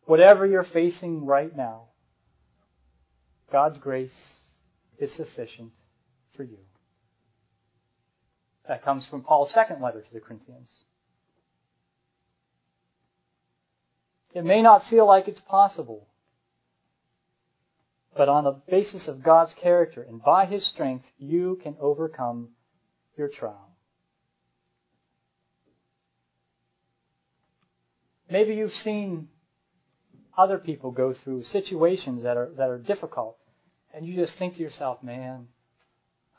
Whatever 0.06 0.46
you're 0.46 0.64
facing 0.64 1.25
right 1.25 1.54
now, 1.54 1.88
God's 3.50 3.78
grace 3.78 4.40
is 4.99 5.14
sufficient 5.14 5.73
for 6.37 6.42
you. 6.42 6.58
That 8.68 8.84
comes 8.84 9.06
from 9.06 9.23
Paul's 9.23 9.52
second 9.52 9.82
letter 9.82 10.00
to 10.00 10.12
the 10.12 10.20
Corinthians. 10.20 10.84
It 14.34 14.44
may 14.44 14.62
not 14.62 14.82
feel 14.90 15.06
like 15.06 15.28
it's 15.28 15.40
possible. 15.40 16.08
But 18.16 18.28
on 18.28 18.44
the 18.44 18.60
basis 18.68 19.08
of 19.08 19.22
God's 19.22 19.54
character 19.54 20.02
and 20.02 20.22
by 20.22 20.46
His 20.46 20.66
strength, 20.66 21.06
you 21.18 21.58
can 21.62 21.76
overcome 21.80 22.50
your 23.16 23.28
trial. 23.28 23.70
Maybe 28.28 28.54
you've 28.54 28.72
seen 28.72 29.28
other 30.36 30.58
people 30.58 30.90
go 30.90 31.12
through 31.12 31.44
situations 31.44 32.24
that 32.24 32.36
are, 32.36 32.50
that 32.56 32.68
are 32.68 32.78
difficult, 32.78 33.36
and 33.92 34.04
you 34.04 34.16
just 34.16 34.36
think 34.36 34.54
to 34.56 34.60
yourself, 34.60 35.02
man, 35.02 35.46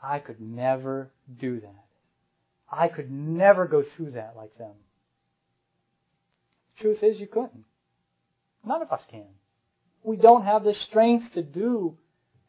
I 0.02 0.18
could 0.18 0.40
never 0.40 1.10
do 1.40 1.60
that. 1.60 1.84
I 2.70 2.88
could 2.88 3.10
never 3.10 3.66
go 3.66 3.82
through 3.96 4.12
that 4.12 4.34
like 4.36 4.56
them. 4.58 4.74
Truth 6.78 7.02
is, 7.02 7.18
you 7.18 7.26
couldn't. 7.26 7.64
None 8.66 8.82
of 8.82 8.90
us 8.92 9.02
can. 9.08 9.28
We 10.02 10.16
don't 10.16 10.44
have 10.44 10.64
the 10.64 10.74
strength 10.74 11.32
to 11.34 11.42
do 11.42 11.96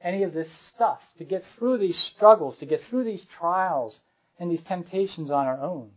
any 0.02 0.24
of 0.24 0.34
this 0.34 0.50
stuff, 0.76 1.00
to 1.20 1.24
get 1.24 1.44
through 1.58 1.78
these 1.78 1.98
struggles, 2.16 2.58
to 2.58 2.66
get 2.66 2.82
through 2.90 3.04
these 3.04 3.24
trials 3.38 4.00
and 4.40 4.52
these 4.52 4.64
temptations 4.64 5.32
on 5.32 5.46
our 5.46 5.62
own. 5.62 5.92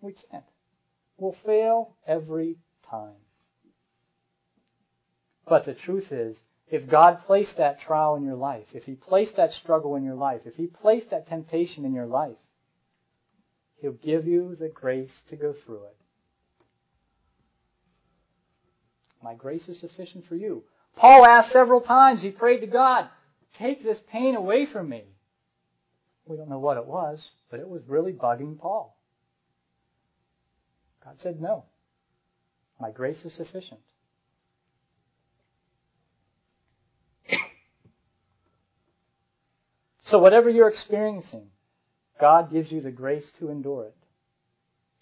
We 0.00 0.14
can't. 0.30 0.44
We'll 1.16 1.36
fail 1.44 1.94
every 2.06 2.58
time. 2.88 3.14
But 5.46 5.64
the 5.64 5.74
truth 5.74 6.10
is, 6.10 6.40
if 6.68 6.88
God 6.88 7.18
placed 7.26 7.58
that 7.58 7.80
trial 7.80 8.16
in 8.16 8.24
your 8.24 8.36
life, 8.36 8.66
if 8.72 8.84
He 8.84 8.94
placed 8.94 9.36
that 9.36 9.52
struggle 9.52 9.96
in 9.96 10.04
your 10.04 10.14
life, 10.14 10.42
if 10.46 10.54
He 10.54 10.66
placed 10.66 11.10
that 11.10 11.26
temptation 11.26 11.84
in 11.84 11.92
your 11.92 12.06
life, 12.06 12.36
He'll 13.76 13.92
give 13.92 14.26
you 14.26 14.56
the 14.58 14.68
grace 14.68 15.22
to 15.28 15.36
go 15.36 15.54
through 15.64 15.84
it. 15.84 15.96
My 19.22 19.34
grace 19.34 19.68
is 19.68 19.80
sufficient 19.80 20.26
for 20.26 20.36
you. 20.36 20.64
Paul 20.96 21.24
asked 21.24 21.52
several 21.52 21.80
times, 21.80 22.22
he 22.22 22.30
prayed 22.30 22.60
to 22.60 22.66
God, 22.66 23.08
take 23.58 23.82
this 23.82 24.00
pain 24.10 24.34
away 24.34 24.66
from 24.70 24.88
me. 24.88 25.04
We 26.26 26.36
don't 26.36 26.50
know 26.50 26.58
what 26.58 26.76
it 26.76 26.86
was, 26.86 27.24
but 27.50 27.60
it 27.60 27.68
was 27.68 27.82
really 27.86 28.12
bugging 28.12 28.58
Paul. 28.58 28.96
God 31.04 31.14
said, 31.18 31.40
no. 31.40 31.64
My 32.80 32.90
grace 32.90 33.24
is 33.24 33.34
sufficient. 33.34 33.80
So 40.04 40.18
whatever 40.18 40.50
you're 40.50 40.68
experiencing, 40.68 41.46
God 42.20 42.52
gives 42.52 42.70
you 42.70 42.82
the 42.82 42.90
grace 42.90 43.32
to 43.38 43.48
endure 43.48 43.86
it. 43.86 43.96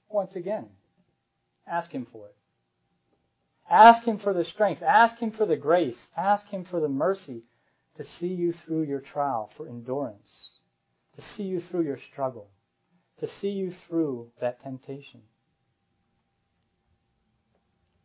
Once 0.09 0.37
again, 0.37 0.67
ask 1.67 1.91
Him 1.91 2.07
for 2.13 2.27
it. 2.27 2.37
Ask 3.71 4.03
Him 4.03 4.19
for 4.19 4.35
the 4.35 4.45
strength. 4.45 4.83
Ask 4.83 5.19
Him 5.19 5.31
for 5.31 5.47
the 5.47 5.57
grace. 5.57 6.09
Ask 6.17 6.49
Him 6.49 6.65
for 6.69 6.81
the 6.81 6.89
mercy 6.89 7.45
to 7.97 8.05
see 8.05 8.27
you 8.27 8.53
through 8.53 8.83
your 8.83 9.01
trial, 9.01 9.51
for 9.57 9.69
endurance, 9.69 10.59
to 11.15 11.23
see 11.23 11.45
you 11.45 11.61
through 11.61 11.83
your 11.83 11.99
struggle, 12.11 12.49
to 13.19 13.29
see 13.29 13.51
you 13.51 13.73
through 13.87 14.31
that 14.41 14.61
temptation. 14.61 15.21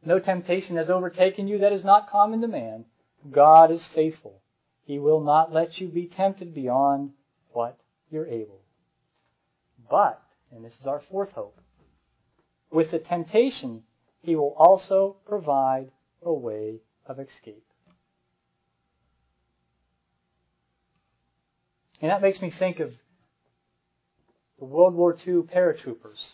No 0.04 0.20
temptation 0.20 0.76
has 0.76 0.90
overtaken 0.90 1.48
you 1.48 1.58
that 1.60 1.74
is 1.74 1.84
not 1.84 2.12
common 2.12 2.42
to 2.42 2.48
man. 2.48 2.86
God 3.32 3.72
is 3.72 3.90
faithful. 3.96 4.42
He 4.84 5.00
will 5.00 5.22
not 5.22 5.52
let 5.52 5.80
you 5.80 5.88
be 5.88 6.06
tempted 6.06 6.54
beyond 6.54 7.12
what 7.52 7.80
you're 8.12 8.28
able. 8.28 8.62
But, 9.90 10.22
and 10.52 10.64
this 10.64 10.78
is 10.80 10.86
our 10.86 11.02
fourth 11.10 11.32
hope, 11.32 11.60
with 12.72 12.92
the 12.92 13.00
temptation, 13.00 13.84
He 14.26 14.36
will 14.36 14.56
also 14.58 15.18
provide 15.28 15.92
a 16.24 16.34
way 16.34 16.82
of 17.06 17.20
escape. 17.20 17.64
And 22.02 22.10
that 22.10 22.24
makes 22.24 22.42
me 22.42 22.52
think 22.58 22.80
of 22.80 22.92
the 24.58 24.66
World 24.66 24.96
War 24.96 25.16
II 25.16 25.44
paratroopers. 25.44 26.32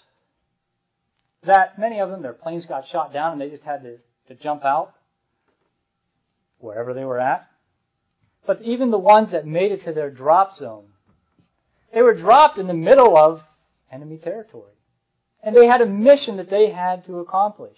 That 1.46 1.78
many 1.78 2.00
of 2.00 2.10
them, 2.10 2.22
their 2.22 2.32
planes 2.32 2.66
got 2.66 2.88
shot 2.88 3.12
down 3.12 3.34
and 3.34 3.42
they 3.42 3.50
just 3.50 3.64
had 3.64 3.84
to, 3.84 3.98
to 4.30 4.42
jump 4.42 4.64
out 4.64 4.94
wherever 6.60 6.94
they 6.94 7.04
were 7.04 7.20
at. 7.20 7.46
But 8.48 8.62
even 8.62 8.90
the 8.90 9.00
ones 9.00 9.32
that 9.32 9.46
made 9.46 9.74
it 9.74 9.84
to 9.84 9.92
their 9.92 10.10
drop 10.10 10.56
zone, 10.56 10.86
they 11.94 12.02
were 12.02 12.16
dropped 12.16 12.58
in 12.58 12.68
the 12.68 12.74
middle 12.74 13.18
of 13.18 13.42
enemy 13.92 14.18
territory. 14.18 14.72
And 15.44 15.56
they 15.56 15.66
had 15.66 15.82
a 15.82 15.86
mission 15.86 16.38
that 16.38 16.50
they 16.50 16.70
had 16.72 17.06
to 17.06 17.20
accomplish. 17.20 17.78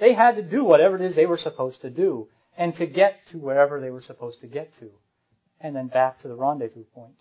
They 0.00 0.14
had 0.14 0.36
to 0.36 0.42
do 0.42 0.64
whatever 0.64 0.96
it 0.96 1.02
is 1.02 1.14
they 1.14 1.26
were 1.26 1.38
supposed 1.38 1.82
to 1.82 1.90
do 1.90 2.28
and 2.56 2.74
to 2.76 2.86
get 2.86 3.20
to 3.30 3.38
wherever 3.38 3.80
they 3.80 3.90
were 3.90 4.02
supposed 4.02 4.40
to 4.40 4.46
get 4.46 4.72
to 4.80 4.90
and 5.60 5.76
then 5.76 5.86
back 5.86 6.20
to 6.20 6.28
the 6.28 6.34
rendezvous 6.34 6.84
point. 6.94 7.20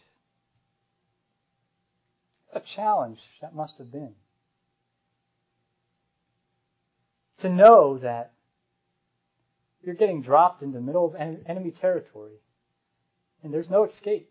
A 2.53 2.62
challenge 2.75 3.19
that 3.41 3.55
must 3.55 3.77
have 3.77 3.91
been. 3.91 4.13
To 7.39 7.50
know 7.50 7.98
that 8.00 8.33
you're 9.83 9.95
getting 9.95 10.21
dropped 10.21 10.62
into 10.62 10.77
the 10.77 10.83
middle 10.83 11.05
of 11.05 11.15
enemy 11.15 11.71
territory 11.71 12.39
and 13.43 13.53
there's 13.53 13.69
no 13.69 13.86
escape. 13.86 14.29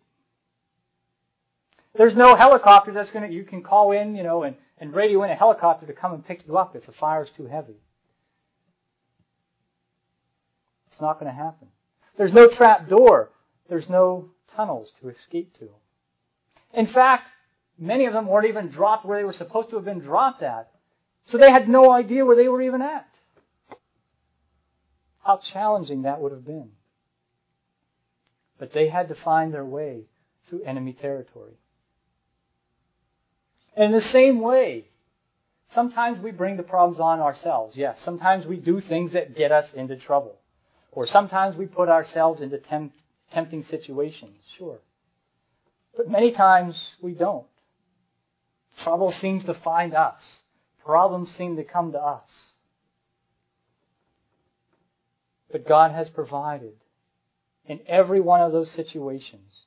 There's 1.96 2.14
no 2.14 2.36
helicopter 2.36 2.92
that's 2.92 3.10
going 3.10 3.28
to, 3.28 3.34
you 3.34 3.42
can 3.42 3.62
call 3.62 3.92
in, 3.92 4.14
you 4.14 4.22
know, 4.22 4.44
and, 4.44 4.56
and 4.80 4.94
radio 4.94 5.22
in 5.22 5.30
a 5.30 5.36
helicopter 5.36 5.86
to 5.86 5.92
come 5.92 6.14
and 6.14 6.26
pick 6.26 6.46
you 6.46 6.56
up 6.56 6.74
if 6.74 6.86
the 6.86 6.92
fire's 6.92 7.30
too 7.36 7.46
heavy. 7.46 7.76
It's 10.90 11.00
not 11.00 11.20
going 11.20 11.30
to 11.30 11.36
happen. 11.36 11.68
There's 12.16 12.32
no 12.32 12.48
trap 12.48 12.88
door. 12.88 13.30
There's 13.68 13.88
no 13.88 14.30
tunnels 14.56 14.90
to 15.00 15.10
escape 15.10 15.54
to. 15.60 15.68
In 16.72 16.86
fact, 16.86 17.28
many 17.78 18.06
of 18.06 18.12
them 18.12 18.26
weren't 18.26 18.48
even 18.48 18.70
dropped 18.70 19.04
where 19.04 19.18
they 19.18 19.24
were 19.24 19.32
supposed 19.32 19.70
to 19.70 19.76
have 19.76 19.84
been 19.84 20.00
dropped 20.00 20.42
at. 20.42 20.70
So 21.28 21.38
they 21.38 21.50
had 21.50 21.68
no 21.68 21.92
idea 21.92 22.24
where 22.24 22.36
they 22.36 22.48
were 22.48 22.62
even 22.62 22.82
at. 22.82 23.06
How 25.24 25.40
challenging 25.52 26.02
that 26.02 26.20
would 26.20 26.32
have 26.32 26.44
been. 26.44 26.70
But 28.58 28.72
they 28.72 28.88
had 28.88 29.08
to 29.08 29.14
find 29.14 29.54
their 29.54 29.64
way 29.64 30.06
through 30.48 30.62
enemy 30.62 30.94
territory. 30.94 31.58
In 33.76 33.92
the 33.92 34.02
same 34.02 34.40
way, 34.40 34.86
sometimes 35.72 36.22
we 36.22 36.32
bring 36.32 36.56
the 36.56 36.62
problems 36.62 37.00
on 37.00 37.20
ourselves. 37.20 37.76
Yes, 37.76 38.00
sometimes 38.04 38.46
we 38.46 38.56
do 38.56 38.80
things 38.80 39.12
that 39.12 39.36
get 39.36 39.52
us 39.52 39.72
into 39.74 39.96
trouble. 39.96 40.36
Or 40.92 41.06
sometimes 41.06 41.56
we 41.56 41.66
put 41.66 41.88
ourselves 41.88 42.40
into 42.40 42.58
tempt, 42.58 42.96
tempting 43.32 43.62
situations. 43.62 44.36
Sure. 44.58 44.78
But 45.96 46.08
many 46.08 46.32
times 46.32 46.96
we 47.00 47.12
don't. 47.12 47.46
Trouble 48.82 49.12
seems 49.12 49.44
to 49.44 49.54
find 49.54 49.94
us. 49.94 50.20
Problems 50.84 51.30
seem 51.36 51.56
to 51.56 51.64
come 51.64 51.92
to 51.92 51.98
us. 51.98 52.28
But 55.52 55.68
God 55.68 55.92
has 55.92 56.08
provided 56.08 56.74
in 57.66 57.80
every 57.86 58.20
one 58.20 58.40
of 58.40 58.52
those 58.52 58.70
situations 58.70 59.64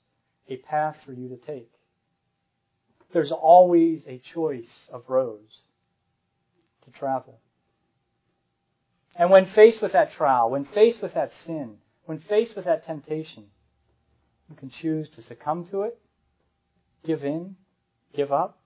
a 0.50 0.58
path 0.58 0.98
for 1.06 1.14
you 1.14 1.30
to 1.30 1.38
take. 1.38 1.70
There's 3.14 3.32
always 3.32 4.04
a 4.08 4.18
choice 4.34 4.88
of 4.92 5.04
roads 5.08 5.62
to 6.84 6.92
travel. 6.92 7.40
And 9.16 9.30
when 9.30 9.46
faced 9.46 9.82
with 9.82 9.94
that 9.94 10.12
trial, 10.12 10.50
when 10.50 10.66
faced 10.66 11.02
with 11.02 11.14
that 11.14 11.32
sin, 11.46 11.78
when 12.06 12.20
faced 12.20 12.56
with 12.56 12.66
that 12.66 12.84
temptation, 12.84 13.46
you 14.50 14.56
can 14.56 14.72
choose 14.72 15.08
to 15.10 15.22
succumb 15.22 15.68
to 15.68 15.84
it, 15.84 16.00
give 17.06 17.24
in, 17.24 17.56
give 18.16 18.32
up, 18.32 18.60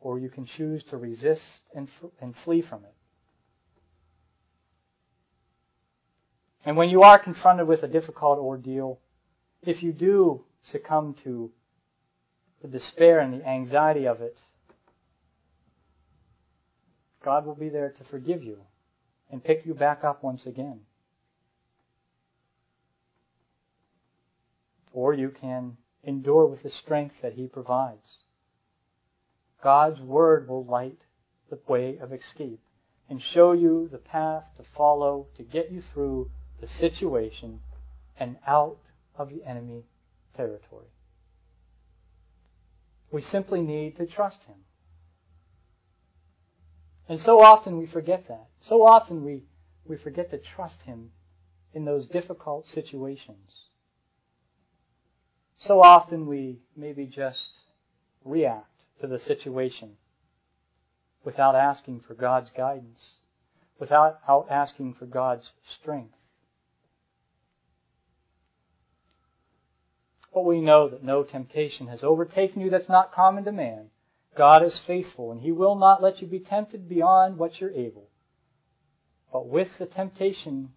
or 0.00 0.18
you 0.18 0.28
can 0.28 0.46
choose 0.46 0.84
to 0.84 0.96
resist 0.96 1.42
and, 1.74 1.88
and 2.20 2.34
flee 2.44 2.62
from 2.62 2.84
it. 2.84 2.94
And 6.64 6.76
when 6.76 6.88
you 6.88 7.02
are 7.02 7.18
confronted 7.18 7.66
with 7.66 7.82
a 7.82 7.88
difficult 7.88 8.38
ordeal, 8.38 9.00
if 9.62 9.82
you 9.82 9.92
do 9.92 10.44
succumb 10.62 11.16
to 11.24 11.50
the 12.62 12.68
despair 12.68 13.20
and 13.20 13.40
the 13.40 13.46
anxiety 13.46 14.06
of 14.06 14.20
it, 14.20 14.38
God 17.24 17.44
will 17.44 17.54
be 17.54 17.68
there 17.68 17.90
to 17.90 18.04
forgive 18.04 18.42
you 18.42 18.58
and 19.30 19.42
pick 19.42 19.66
you 19.66 19.74
back 19.74 20.04
up 20.04 20.22
once 20.22 20.46
again. 20.46 20.80
Or 24.92 25.12
you 25.14 25.30
can 25.30 25.76
endure 26.04 26.46
with 26.46 26.62
the 26.62 26.70
strength 26.70 27.16
that 27.22 27.34
He 27.34 27.46
provides. 27.46 28.24
God's 29.62 30.00
Word 30.00 30.48
will 30.48 30.64
light 30.64 30.98
the 31.50 31.58
way 31.68 31.98
of 31.98 32.12
escape 32.12 32.60
and 33.08 33.20
show 33.20 33.52
you 33.52 33.88
the 33.90 33.98
path 33.98 34.44
to 34.56 34.64
follow 34.76 35.26
to 35.36 35.42
get 35.42 35.70
you 35.70 35.82
through 35.92 36.30
the 36.60 36.66
situation 36.66 37.60
and 38.18 38.36
out 38.46 38.78
of 39.16 39.30
the 39.30 39.44
enemy 39.44 39.84
territory. 40.36 40.86
We 43.12 43.20
simply 43.20 43.60
need 43.60 43.96
to 43.98 44.06
trust 44.06 44.40
Him. 44.46 44.56
And 47.08 47.20
so 47.20 47.40
often 47.40 47.76
we 47.76 47.86
forget 47.86 48.26
that. 48.28 48.46
So 48.60 48.86
often 48.86 49.22
we, 49.22 49.42
we 49.84 49.98
forget 49.98 50.30
to 50.30 50.38
trust 50.38 50.82
Him 50.82 51.10
in 51.74 51.84
those 51.84 52.06
difficult 52.06 52.66
situations. 52.66 53.68
So 55.58 55.82
often 55.82 56.26
we 56.26 56.60
maybe 56.74 57.06
just 57.06 57.48
react 58.24 58.66
to 59.00 59.06
the 59.06 59.18
situation 59.18 59.92
without 61.22 61.54
asking 61.54 62.00
for 62.00 62.14
God's 62.14 62.50
guidance, 62.50 63.16
without 63.78 64.20
asking 64.50 64.94
for 64.94 65.06
God's 65.06 65.52
strength. 65.80 66.14
But 70.32 70.44
we 70.44 70.60
know 70.60 70.88
that 70.88 71.04
no 71.04 71.24
temptation 71.24 71.88
has 71.88 72.02
overtaken 72.02 72.62
you 72.62 72.70
that's 72.70 72.88
not 72.88 73.12
common 73.12 73.44
to 73.44 73.52
man. 73.52 73.90
God 74.36 74.62
is 74.62 74.80
faithful, 74.86 75.30
and 75.30 75.40
He 75.40 75.52
will 75.52 75.74
not 75.74 76.02
let 76.02 76.20
you 76.22 76.26
be 76.26 76.40
tempted 76.40 76.88
beyond 76.88 77.36
what 77.36 77.60
you're 77.60 77.70
able. 77.70 78.08
But 79.32 79.46
with 79.46 79.68
the 79.78 79.86
temptation, 79.86 80.70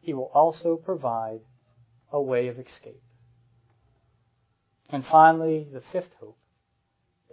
He 0.00 0.14
will 0.14 0.30
also 0.32 0.76
provide 0.76 1.40
a 2.12 2.22
way 2.22 2.46
of 2.48 2.58
escape. 2.58 3.02
And 4.88 5.04
finally, 5.04 5.66
the 5.72 5.82
fifth 5.92 6.14
hope, 6.20 6.38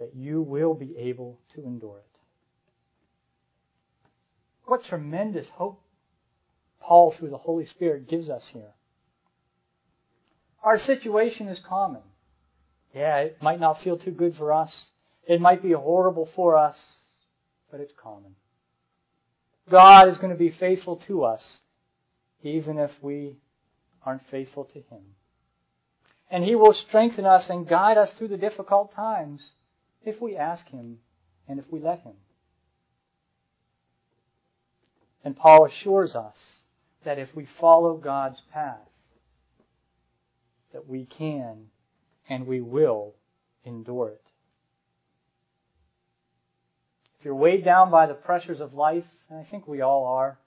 that 0.00 0.16
you 0.16 0.42
will 0.42 0.74
be 0.74 0.96
able 0.98 1.38
to 1.54 1.62
endure 1.62 1.98
it. 1.98 2.18
What 4.64 4.82
tremendous 4.84 5.48
hope 5.50 5.82
Paul, 6.82 7.14
through 7.16 7.30
the 7.30 7.38
Holy 7.38 7.64
Spirit, 7.66 8.08
gives 8.08 8.28
us 8.28 8.50
here. 8.52 8.74
Our 10.62 10.78
situation 10.78 11.48
is 11.48 11.60
common. 11.66 12.02
Yeah, 12.94 13.18
it 13.18 13.38
might 13.42 13.60
not 13.60 13.82
feel 13.82 13.98
too 13.98 14.10
good 14.10 14.36
for 14.36 14.52
us. 14.52 14.88
It 15.26 15.40
might 15.40 15.62
be 15.62 15.72
horrible 15.72 16.28
for 16.36 16.56
us, 16.56 16.76
but 17.70 17.80
it's 17.80 17.92
common. 18.00 18.34
God 19.70 20.08
is 20.08 20.18
going 20.18 20.32
to 20.32 20.38
be 20.38 20.50
faithful 20.50 21.00
to 21.06 21.24
us, 21.24 21.60
even 22.42 22.78
if 22.78 22.90
we 23.00 23.36
aren't 24.04 24.26
faithful 24.30 24.64
to 24.66 24.80
Him. 24.80 25.02
And 26.30 26.44
He 26.44 26.54
will 26.54 26.74
strengthen 26.74 27.24
us 27.24 27.48
and 27.48 27.68
guide 27.68 27.98
us 27.98 28.12
through 28.18 28.28
the 28.28 28.36
difficult 28.36 28.94
times 28.94 29.42
if 30.04 30.20
we 30.20 30.36
ask 30.36 30.66
Him 30.68 30.98
and 31.48 31.58
if 31.58 31.64
we 31.70 31.80
let 31.80 32.00
Him. 32.00 32.14
And 35.24 35.36
Paul 35.36 35.66
assures 35.66 36.16
us 36.16 36.36
that 37.04 37.18
if 37.18 37.34
we 37.34 37.46
follow 37.60 37.96
God's 37.96 38.40
path, 38.52 38.88
that 40.72 40.88
we 40.88 41.06
can 41.06 41.66
and 42.28 42.46
we 42.46 42.60
will 42.60 43.14
endure 43.64 44.08
it. 44.08 44.22
If 47.18 47.26
you're 47.26 47.34
weighed 47.34 47.64
down 47.64 47.90
by 47.90 48.06
the 48.06 48.14
pressures 48.14 48.60
of 48.60 48.74
life, 48.74 49.04
and 49.30 49.38
I 49.38 49.44
think 49.48 49.68
we 49.68 49.80
all 49.80 50.06
are, 50.06 50.38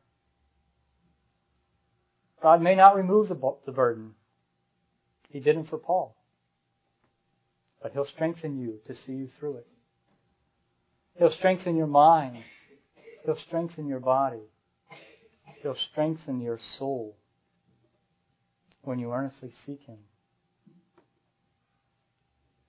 God 2.41 2.61
may 2.61 2.75
not 2.75 2.95
remove 2.95 3.29
the, 3.29 3.71
burden. 3.71 4.13
He 5.29 5.39
didn't 5.39 5.65
for 5.65 5.77
Paul. 5.77 6.15
But 7.81 7.93
He'll 7.93 8.05
strengthen 8.05 8.59
you 8.59 8.79
to 8.87 8.95
see 8.95 9.13
you 9.13 9.29
through 9.39 9.57
it. 9.57 9.67
He'll 11.17 11.31
strengthen 11.31 11.77
your 11.77 11.87
mind. 11.87 12.43
He'll 13.23 13.37
strengthen 13.37 13.87
your 13.87 13.99
body. 13.99 14.43
He'll 15.61 15.77
strengthen 15.91 16.41
your 16.41 16.59
soul 16.59 17.15
when 18.83 18.99
you 18.99 19.13
earnestly 19.13 19.51
seek 19.65 19.81
Him. 19.83 19.97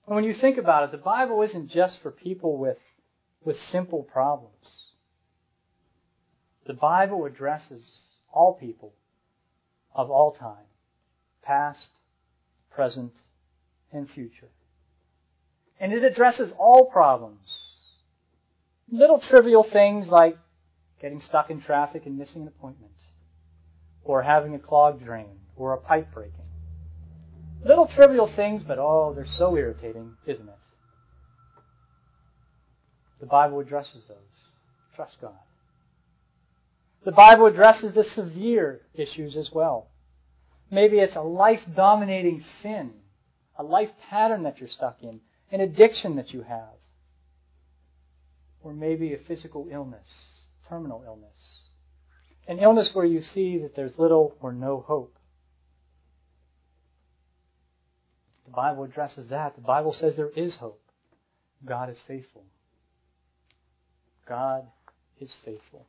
And 0.07 0.15
when 0.15 0.23
you 0.23 0.33
think 0.33 0.57
about 0.57 0.85
it, 0.85 0.91
the 0.91 0.97
Bible 0.97 1.41
isn't 1.41 1.69
just 1.69 2.01
for 2.01 2.11
people 2.11 2.57
with, 2.57 2.77
with 3.43 3.57
simple 3.57 4.03
problems. 4.03 4.53
The 6.65 6.73
Bible 6.73 7.25
addresses 7.25 7.85
all 8.31 8.53
people 8.53 8.93
of 9.93 10.09
all 10.09 10.31
time, 10.31 10.65
past, 11.41 11.89
present, 12.73 13.11
and 13.91 14.09
future. 14.09 14.49
And 15.79 15.91
it 15.91 16.03
addresses 16.03 16.53
all 16.57 16.85
problems. 16.85 17.73
Little 18.89 19.19
trivial 19.19 19.63
things 19.63 20.07
like 20.07 20.37
getting 21.01 21.19
stuck 21.19 21.49
in 21.49 21.61
traffic 21.61 22.05
and 22.05 22.17
missing 22.17 22.43
an 22.43 22.47
appointment, 22.47 22.93
or 24.03 24.23
having 24.23 24.55
a 24.55 24.59
clogged 24.59 25.03
drain, 25.03 25.39
or 25.55 25.73
a 25.73 25.77
pipe 25.77 26.13
breaking. 26.13 26.46
Little 27.63 27.87
trivial 27.87 28.31
things, 28.33 28.63
but 28.63 28.77
oh, 28.79 29.13
they're 29.15 29.25
so 29.25 29.55
irritating, 29.57 30.15
isn't 30.25 30.47
it? 30.47 30.55
The 33.19 33.25
Bible 33.25 33.59
addresses 33.59 34.03
those. 34.07 34.17
Trust 34.95 35.17
God. 35.21 35.33
The 37.03 37.11
Bible 37.11 37.45
addresses 37.45 37.93
the 37.93 38.03
severe 38.03 38.81
issues 38.93 39.37
as 39.37 39.51
well. 39.51 39.87
Maybe 40.69 40.99
it's 40.99 41.15
a 41.15 41.21
life 41.21 41.61
dominating 41.75 42.41
sin, 42.61 42.91
a 43.57 43.63
life 43.63 43.91
pattern 44.09 44.43
that 44.43 44.59
you're 44.59 44.69
stuck 44.69 45.01
in, 45.01 45.21
an 45.51 45.61
addiction 45.61 46.17
that 46.17 46.33
you 46.33 46.41
have, 46.41 46.75
or 48.61 48.73
maybe 48.73 49.13
a 49.13 49.17
physical 49.17 49.67
illness, 49.71 50.07
terminal 50.67 51.03
illness. 51.05 51.67
An 52.47 52.59
illness 52.59 52.91
where 52.93 53.05
you 53.05 53.21
see 53.21 53.57
that 53.59 53.75
there's 53.75 53.97
little 53.97 54.35
or 54.41 54.51
no 54.51 54.83
hope. 54.85 55.16
The 58.47 58.53
Bible 58.53 58.85
addresses 58.85 59.29
that. 59.29 59.55
The 59.55 59.61
Bible 59.61 59.93
says 59.93 60.15
there 60.15 60.29
is 60.29 60.55
hope. 60.55 60.81
God 61.65 61.89
is 61.89 61.99
faithful. 62.07 62.43
God 64.27 64.65
is 65.19 65.33
faithful. 65.43 65.85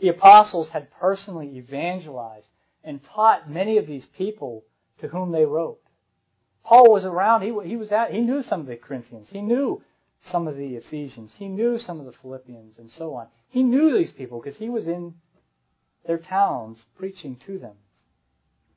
The 0.00 0.08
apostles 0.08 0.70
had 0.70 0.90
personally 0.90 1.56
evangelized 1.56 2.48
and 2.82 3.00
taught 3.14 3.48
many 3.48 3.78
of 3.78 3.86
these 3.86 4.06
people 4.18 4.64
to 5.00 5.08
whom 5.08 5.30
they 5.30 5.44
wrote. 5.44 5.78
Paul 6.64 6.92
was 6.92 7.04
around. 7.04 7.42
He, 7.42 7.68
he 7.68 7.76
was 7.76 7.92
at. 7.92 8.12
He 8.12 8.20
knew 8.20 8.42
some 8.42 8.60
of 8.60 8.66
the 8.66 8.76
Corinthians. 8.76 9.30
He 9.30 9.40
knew 9.40 9.82
some 10.24 10.48
of 10.48 10.56
the 10.56 10.76
Ephesians. 10.76 11.34
He 11.38 11.46
knew 11.46 11.78
some 11.78 12.00
of 12.00 12.06
the 12.06 12.12
Philippians 12.20 12.78
and 12.78 12.90
so 12.90 13.14
on. 13.14 13.28
He 13.48 13.62
knew 13.62 13.96
these 13.96 14.12
people 14.12 14.40
because 14.40 14.56
he 14.56 14.68
was 14.68 14.88
in 14.88 15.14
their 16.06 16.18
towns 16.18 16.78
preaching 16.96 17.36
to 17.46 17.58
them. 17.58 17.76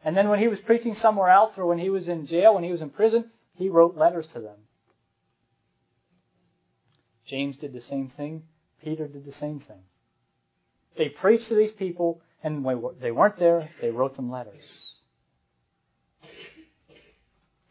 And 0.06 0.16
then 0.16 0.30
when 0.30 0.40
he 0.40 0.48
was 0.48 0.60
preaching 0.60 0.94
somewhere 0.94 1.30
else 1.30 1.58
or 1.58 1.66
when 1.66 1.80
he 1.80 1.90
was 1.90 2.08
in 2.08 2.28
jail, 2.28 2.54
when 2.54 2.64
he 2.64 2.72
was 2.72 2.84
in 2.84 2.92
prison, 2.92 3.32
he 3.56 3.70
wrote 3.70 3.98
letters 3.98 4.28
to 4.34 4.40
them. 4.40 4.58
James 7.28 7.58
did 7.58 7.74
the 7.74 7.82
same 7.82 8.12
thing. 8.16 8.44
Peter 8.84 9.08
did 9.08 9.26
the 9.26 9.32
same 9.32 9.60
thing. 9.62 9.82
They 10.96 11.10
preached 11.10 11.48
to 11.48 11.56
these 11.56 11.72
people, 11.72 12.22
and 12.44 12.64
when 12.64 12.84
they 13.02 13.10
weren't 13.10 13.40
there, 13.40 13.68
they 13.82 13.90
wrote 13.90 14.16
them 14.16 14.30
letters. 14.30 14.64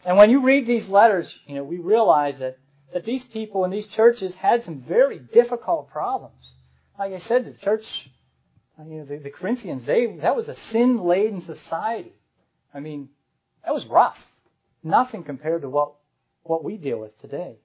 And 0.05 0.17
when 0.17 0.29
you 0.29 0.45
read 0.45 0.67
these 0.67 0.89
letters, 0.89 1.33
you 1.47 1.55
know, 1.55 1.63
we 1.63 1.79
realize 1.79 2.41
that, 2.41 2.59
that 2.93 3.05
these 3.05 3.25
people 3.33 3.65
in 3.65 3.71
these 3.71 3.87
churches 3.95 4.35
had 4.35 4.65
some 4.65 4.83
very 4.87 5.21
difficult 5.21 5.89
problems. 5.89 6.51
Like 6.99 7.13
I 7.13 7.19
said, 7.19 7.45
the 7.45 7.57
church, 7.65 7.85
you 8.77 8.99
know, 8.99 9.05
the, 9.05 9.19
the 9.19 9.31
Corinthians, 9.31 9.87
they, 9.87 10.19
that 10.21 10.35
was 10.35 10.49
a 10.49 10.57
sin-laden 10.73 11.41
society. 11.43 12.13
I 12.75 12.81
mean, 12.81 13.09
that 13.65 13.73
was 13.73 13.87
rough. 13.87 14.17
Nothing 14.83 15.23
compared 15.23 15.63
to 15.63 15.71
what, 15.71 15.93
what 16.43 16.65
we 16.65 16.77
deal 16.77 17.01
with 17.01 17.19
today. 17.21 17.57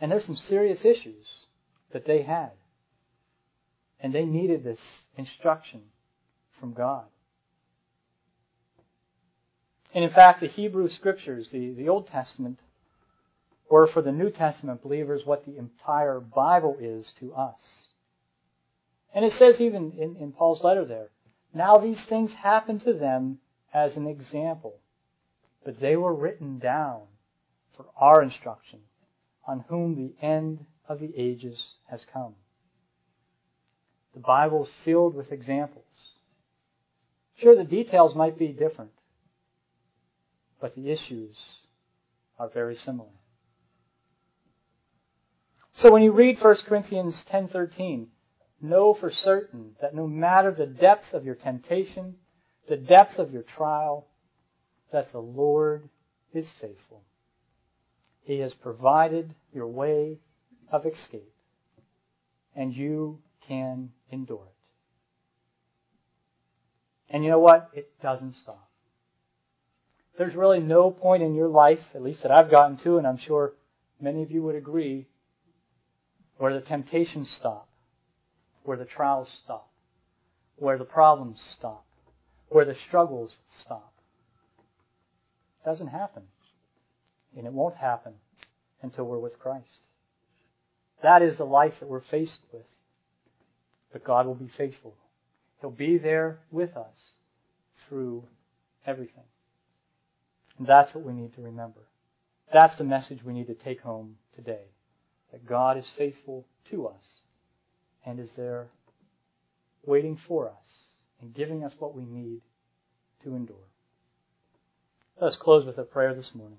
And 0.00 0.10
there's 0.10 0.24
some 0.24 0.36
serious 0.36 0.84
issues 0.84 1.26
that 1.92 2.06
they 2.06 2.22
had. 2.22 2.52
And 4.00 4.14
they 4.14 4.24
needed 4.24 4.62
this 4.62 4.80
instruction 5.16 5.82
from 6.60 6.72
God. 6.72 7.04
And 9.94 10.04
in 10.04 10.10
fact, 10.10 10.40
the 10.40 10.48
Hebrew 10.48 10.88
scriptures, 10.88 11.48
the, 11.52 11.72
the 11.72 11.88
Old 11.88 12.08
Testament, 12.08 12.58
were 13.70 13.86
for 13.86 14.02
the 14.02 14.12
New 14.12 14.30
Testament 14.30 14.82
believers 14.82 15.22
what 15.24 15.46
the 15.46 15.56
entire 15.56 16.20
Bible 16.20 16.76
is 16.80 17.10
to 17.20 17.32
us. 17.34 17.86
And 19.14 19.24
it 19.24 19.32
says 19.32 19.60
even 19.60 19.92
in, 19.92 20.16
in 20.16 20.32
Paul's 20.32 20.62
letter 20.64 20.84
there, 20.84 21.08
now 21.54 21.78
these 21.78 22.04
things 22.04 22.32
happened 22.32 22.82
to 22.82 22.92
them 22.92 23.38
as 23.72 23.96
an 23.96 24.06
example, 24.06 24.80
but 25.64 25.80
they 25.80 25.96
were 25.96 26.14
written 26.14 26.58
down 26.58 27.02
for 27.76 27.86
our 27.96 28.22
instruction, 28.22 28.80
on 29.46 29.64
whom 29.68 29.96
the 29.96 30.14
end 30.24 30.64
of 30.88 31.00
the 31.00 31.12
ages 31.16 31.76
has 31.88 32.04
come. 32.12 32.34
The 34.14 34.20
Bible 34.20 34.64
is 34.64 34.70
filled 34.84 35.14
with 35.14 35.32
examples. 35.32 35.84
Sure, 37.36 37.56
the 37.56 37.64
details 37.64 38.14
might 38.14 38.38
be 38.38 38.48
different, 38.48 38.92
but 40.60 40.74
the 40.76 40.90
issues 40.90 41.36
are 42.38 42.48
very 42.48 42.76
similar. 42.76 43.08
So 45.72 45.92
when 45.92 46.04
you 46.04 46.12
read 46.12 46.38
1 46.40 46.56
Corinthians 46.66 47.24
10:13, 47.24 48.06
know 48.60 48.94
for 48.94 49.10
certain 49.10 49.76
that 49.80 49.94
no 49.94 50.06
matter 50.06 50.52
the 50.52 50.66
depth 50.66 51.12
of 51.12 51.24
your 51.24 51.34
temptation, 51.34 52.16
the 52.68 52.76
depth 52.76 53.18
of 53.18 53.32
your 53.32 53.42
trial, 53.42 54.06
that 54.92 55.12
the 55.12 55.18
Lord 55.18 55.88
is 56.32 56.50
faithful. 56.60 57.02
He 58.22 58.38
has 58.38 58.54
provided 58.54 59.34
your 59.52 59.66
way 59.66 60.18
of 60.72 60.86
escape, 60.86 61.32
and 62.56 62.74
you 62.74 63.18
can 63.46 63.90
endure 64.10 64.46
it. 64.46 64.54
And 67.10 67.22
you 67.22 67.30
know 67.30 67.38
what? 67.38 67.70
It 67.74 67.90
doesn't 68.02 68.34
stop. 68.36 68.70
There's 70.16 70.34
really 70.34 70.60
no 70.60 70.90
point 70.90 71.22
in 71.22 71.34
your 71.34 71.48
life, 71.48 71.80
at 71.94 72.02
least 72.02 72.22
that 72.22 72.32
I've 72.32 72.50
gotten 72.50 72.78
to, 72.78 72.98
and 72.98 73.06
I'm 73.06 73.18
sure 73.18 73.52
many 74.00 74.22
of 74.22 74.30
you 74.30 74.42
would 74.42 74.54
agree, 74.54 75.06
where 76.38 76.54
the 76.54 76.64
temptations 76.64 77.30
stop 77.38 77.68
where 78.64 78.76
the 78.76 78.84
trials 78.84 79.28
stop, 79.44 79.70
where 80.56 80.78
the 80.78 80.84
problems 80.84 81.42
stop, 81.56 81.84
where 82.48 82.64
the 82.64 82.74
struggles 82.88 83.36
stop. 83.62 83.92
It 85.60 85.68
doesn't 85.68 85.88
happen. 85.88 86.24
And 87.36 87.46
it 87.46 87.52
won't 87.52 87.76
happen 87.76 88.14
until 88.82 89.04
we're 89.04 89.18
with 89.18 89.38
Christ. 89.38 89.88
That 91.02 91.22
is 91.22 91.36
the 91.36 91.44
life 91.44 91.74
that 91.80 91.88
we're 91.88 92.00
faced 92.00 92.38
with. 92.52 92.66
But 93.92 94.04
God 94.04 94.26
will 94.26 94.34
be 94.34 94.50
faithful. 94.56 94.94
He'll 95.60 95.70
be 95.70 95.98
there 95.98 96.38
with 96.50 96.76
us 96.76 96.96
through 97.88 98.24
everything. 98.86 99.24
And 100.58 100.66
that's 100.66 100.94
what 100.94 101.04
we 101.04 101.12
need 101.12 101.34
to 101.34 101.42
remember. 101.42 101.80
That's 102.52 102.76
the 102.78 102.84
message 102.84 103.22
we 103.24 103.32
need 103.32 103.48
to 103.48 103.54
take 103.54 103.80
home 103.80 104.16
today. 104.34 104.66
That 105.32 105.46
God 105.46 105.76
is 105.76 105.90
faithful 105.98 106.46
to 106.70 106.86
us 106.86 107.24
and 108.04 108.20
is 108.20 108.32
there 108.36 108.68
waiting 109.84 110.18
for 110.28 110.48
us 110.48 110.84
and 111.20 111.34
giving 111.34 111.64
us 111.64 111.72
what 111.78 111.94
we 111.94 112.04
need 112.04 112.40
to 113.22 113.34
endure. 113.34 113.56
Let 115.20 115.28
us 115.28 115.36
close 115.40 115.64
with 115.64 115.78
a 115.78 115.84
prayer 115.84 116.14
this 116.14 116.30
morning. 116.34 116.58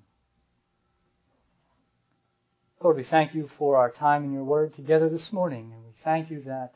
Lord, 2.81 2.97
we 2.97 3.03
thank 3.03 3.33
you 3.33 3.49
for 3.57 3.77
our 3.77 3.91
time 3.91 4.23
in 4.23 4.33
your 4.33 4.43
word 4.43 4.73
together 4.73 5.09
this 5.09 5.29
morning, 5.31 5.71
and 5.73 5.83
we 5.83 5.93
thank 6.03 6.29
you 6.29 6.43
that 6.43 6.71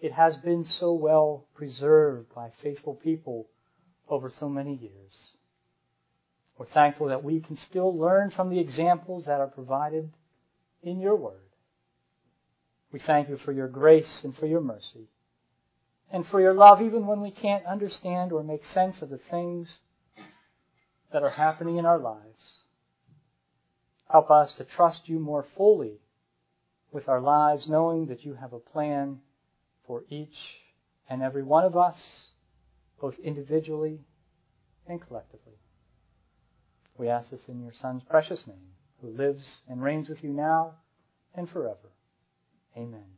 it 0.00 0.12
has 0.12 0.36
been 0.36 0.64
so 0.64 0.92
well 0.92 1.46
preserved 1.54 2.34
by 2.34 2.50
faithful 2.62 2.94
people 2.94 3.48
over 4.08 4.28
so 4.30 4.48
many 4.48 4.74
years. 4.74 5.36
We're 6.58 6.66
thankful 6.66 7.08
that 7.08 7.24
we 7.24 7.40
can 7.40 7.56
still 7.56 7.96
learn 7.96 8.30
from 8.30 8.50
the 8.50 8.60
examples 8.60 9.26
that 9.26 9.40
are 9.40 9.46
provided 9.46 10.10
in 10.82 11.00
your 11.00 11.16
word. 11.16 11.45
We 12.92 12.98
thank 13.00 13.28
you 13.28 13.36
for 13.36 13.52
your 13.52 13.68
grace 13.68 14.22
and 14.24 14.34
for 14.36 14.46
your 14.46 14.60
mercy. 14.60 15.08
And 16.10 16.26
for 16.26 16.40
your 16.40 16.54
love, 16.54 16.80
even 16.80 17.06
when 17.06 17.20
we 17.20 17.30
can't 17.30 17.66
understand 17.66 18.32
or 18.32 18.42
make 18.42 18.64
sense 18.64 19.02
of 19.02 19.10
the 19.10 19.20
things 19.30 19.80
that 21.12 21.22
are 21.22 21.30
happening 21.30 21.76
in 21.76 21.86
our 21.86 21.98
lives. 21.98 22.60
Help 24.10 24.30
us 24.30 24.52
to 24.54 24.64
trust 24.64 25.08
you 25.08 25.18
more 25.18 25.44
fully 25.56 25.98
with 26.92 27.08
our 27.08 27.20
lives, 27.20 27.68
knowing 27.68 28.06
that 28.06 28.24
you 28.24 28.34
have 28.34 28.52
a 28.52 28.58
plan 28.58 29.18
for 29.86 30.04
each 30.08 30.36
and 31.08 31.22
every 31.22 31.42
one 31.42 31.64
of 31.64 31.76
us, 31.76 32.30
both 33.00 33.18
individually 33.18 34.00
and 34.86 35.00
collectively. 35.00 35.58
We 36.96 37.08
ask 37.08 37.30
this 37.30 37.48
in 37.48 37.60
your 37.60 37.72
Son's 37.72 38.02
precious 38.04 38.46
name, 38.46 38.72
who 39.00 39.08
lives 39.08 39.60
and 39.68 39.82
reigns 39.82 40.08
with 40.08 40.22
you 40.22 40.30
now 40.30 40.74
and 41.34 41.48
forever. 41.48 41.95
Amen. 42.76 43.15